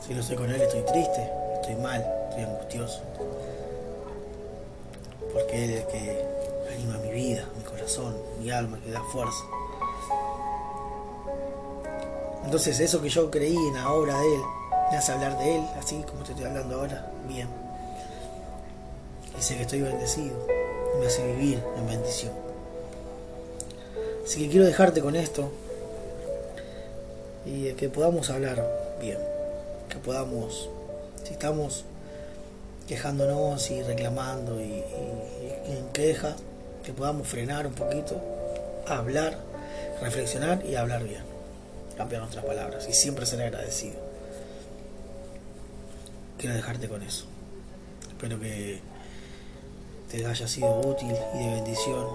Si 0.06 0.14
no 0.14 0.22
estoy 0.22 0.36
con 0.36 0.50
Él, 0.50 0.62
estoy 0.62 0.82
triste, 0.82 1.32
estoy 1.56 1.76
mal, 1.76 2.06
estoy 2.30 2.44
angustioso. 2.44 3.02
Porque 5.32 5.66
Él 5.66 5.70
es 5.72 5.82
el 5.82 5.88
que 5.88 6.26
anima 6.74 6.98
mi 6.98 7.12
vida, 7.12 7.46
mi 7.58 7.64
corazón, 7.64 8.18
mi 8.40 8.50
alma, 8.50 8.80
que 8.84 8.92
da 8.92 9.02
fuerza. 9.04 9.44
Entonces 12.50 12.80
eso 12.80 13.00
que 13.00 13.10
yo 13.10 13.30
creí 13.30 13.56
en 13.56 13.76
la 13.76 13.94
obra 13.94 14.20
de 14.20 14.34
Él, 14.34 14.42
me 14.90 14.98
hace 14.98 15.12
hablar 15.12 15.38
de 15.38 15.58
Él, 15.58 15.62
así 15.78 16.04
como 16.10 16.24
te 16.24 16.32
estoy 16.32 16.48
hablando 16.48 16.78
ahora, 16.78 17.06
bien. 17.28 17.48
Y 19.38 19.42
sé 19.44 19.56
que 19.56 19.62
estoy 19.62 19.84
bendecido, 19.84 20.36
y 20.96 21.00
me 21.00 21.06
hace 21.06 21.28
vivir 21.28 21.64
en 21.78 21.86
bendición. 21.86 22.32
Así 24.26 24.40
que 24.40 24.50
quiero 24.50 24.66
dejarte 24.66 25.00
con 25.00 25.16
esto 25.16 25.52
y 27.46 27.72
que 27.74 27.88
podamos 27.88 28.32
hablar 28.32 28.68
bien, 29.00 29.20
que 29.88 29.98
podamos, 29.98 30.72
si 31.24 31.34
estamos 31.34 31.86
quejándonos 32.88 33.70
y 33.70 33.84
reclamando 33.84 34.60
y, 34.60 34.64
y 34.64 35.78
en 35.78 35.88
queja, 35.94 36.36
que 36.84 36.94
podamos 36.94 37.28
frenar 37.28 37.68
un 37.68 37.74
poquito, 37.74 38.20
hablar, 38.88 39.38
reflexionar 40.02 40.66
y 40.66 40.74
hablar 40.74 41.04
bien 41.04 41.29
cambiar 42.00 42.22
nuestras 42.22 42.46
palabras 42.46 42.88
y 42.88 42.94
siempre 42.94 43.26
ser 43.26 43.42
agradecido. 43.42 44.00
Quiero 46.38 46.56
dejarte 46.56 46.88
con 46.88 47.04
eso. 47.04 47.26
Espero 48.08 48.40
que 48.40 48.80
te 50.10 50.26
haya 50.26 50.48
sido 50.48 50.80
útil 50.80 51.14
y 51.36 51.46
de 51.46 51.56
bendición 51.56 52.08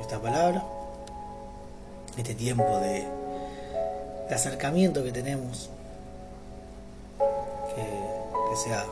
esta 0.00 0.20
palabra, 0.20 0.62
este 2.16 2.36
tiempo 2.36 2.78
de, 2.78 3.08
acercamiento 4.32 5.02
que 5.02 5.10
tenemos, 5.10 5.68
que 7.18 8.56
sea 8.56 8.84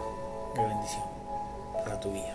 de 0.57 0.67
bendición 0.67 1.05
para 1.85 2.01
tu 2.01 2.13
vida. 2.13 2.35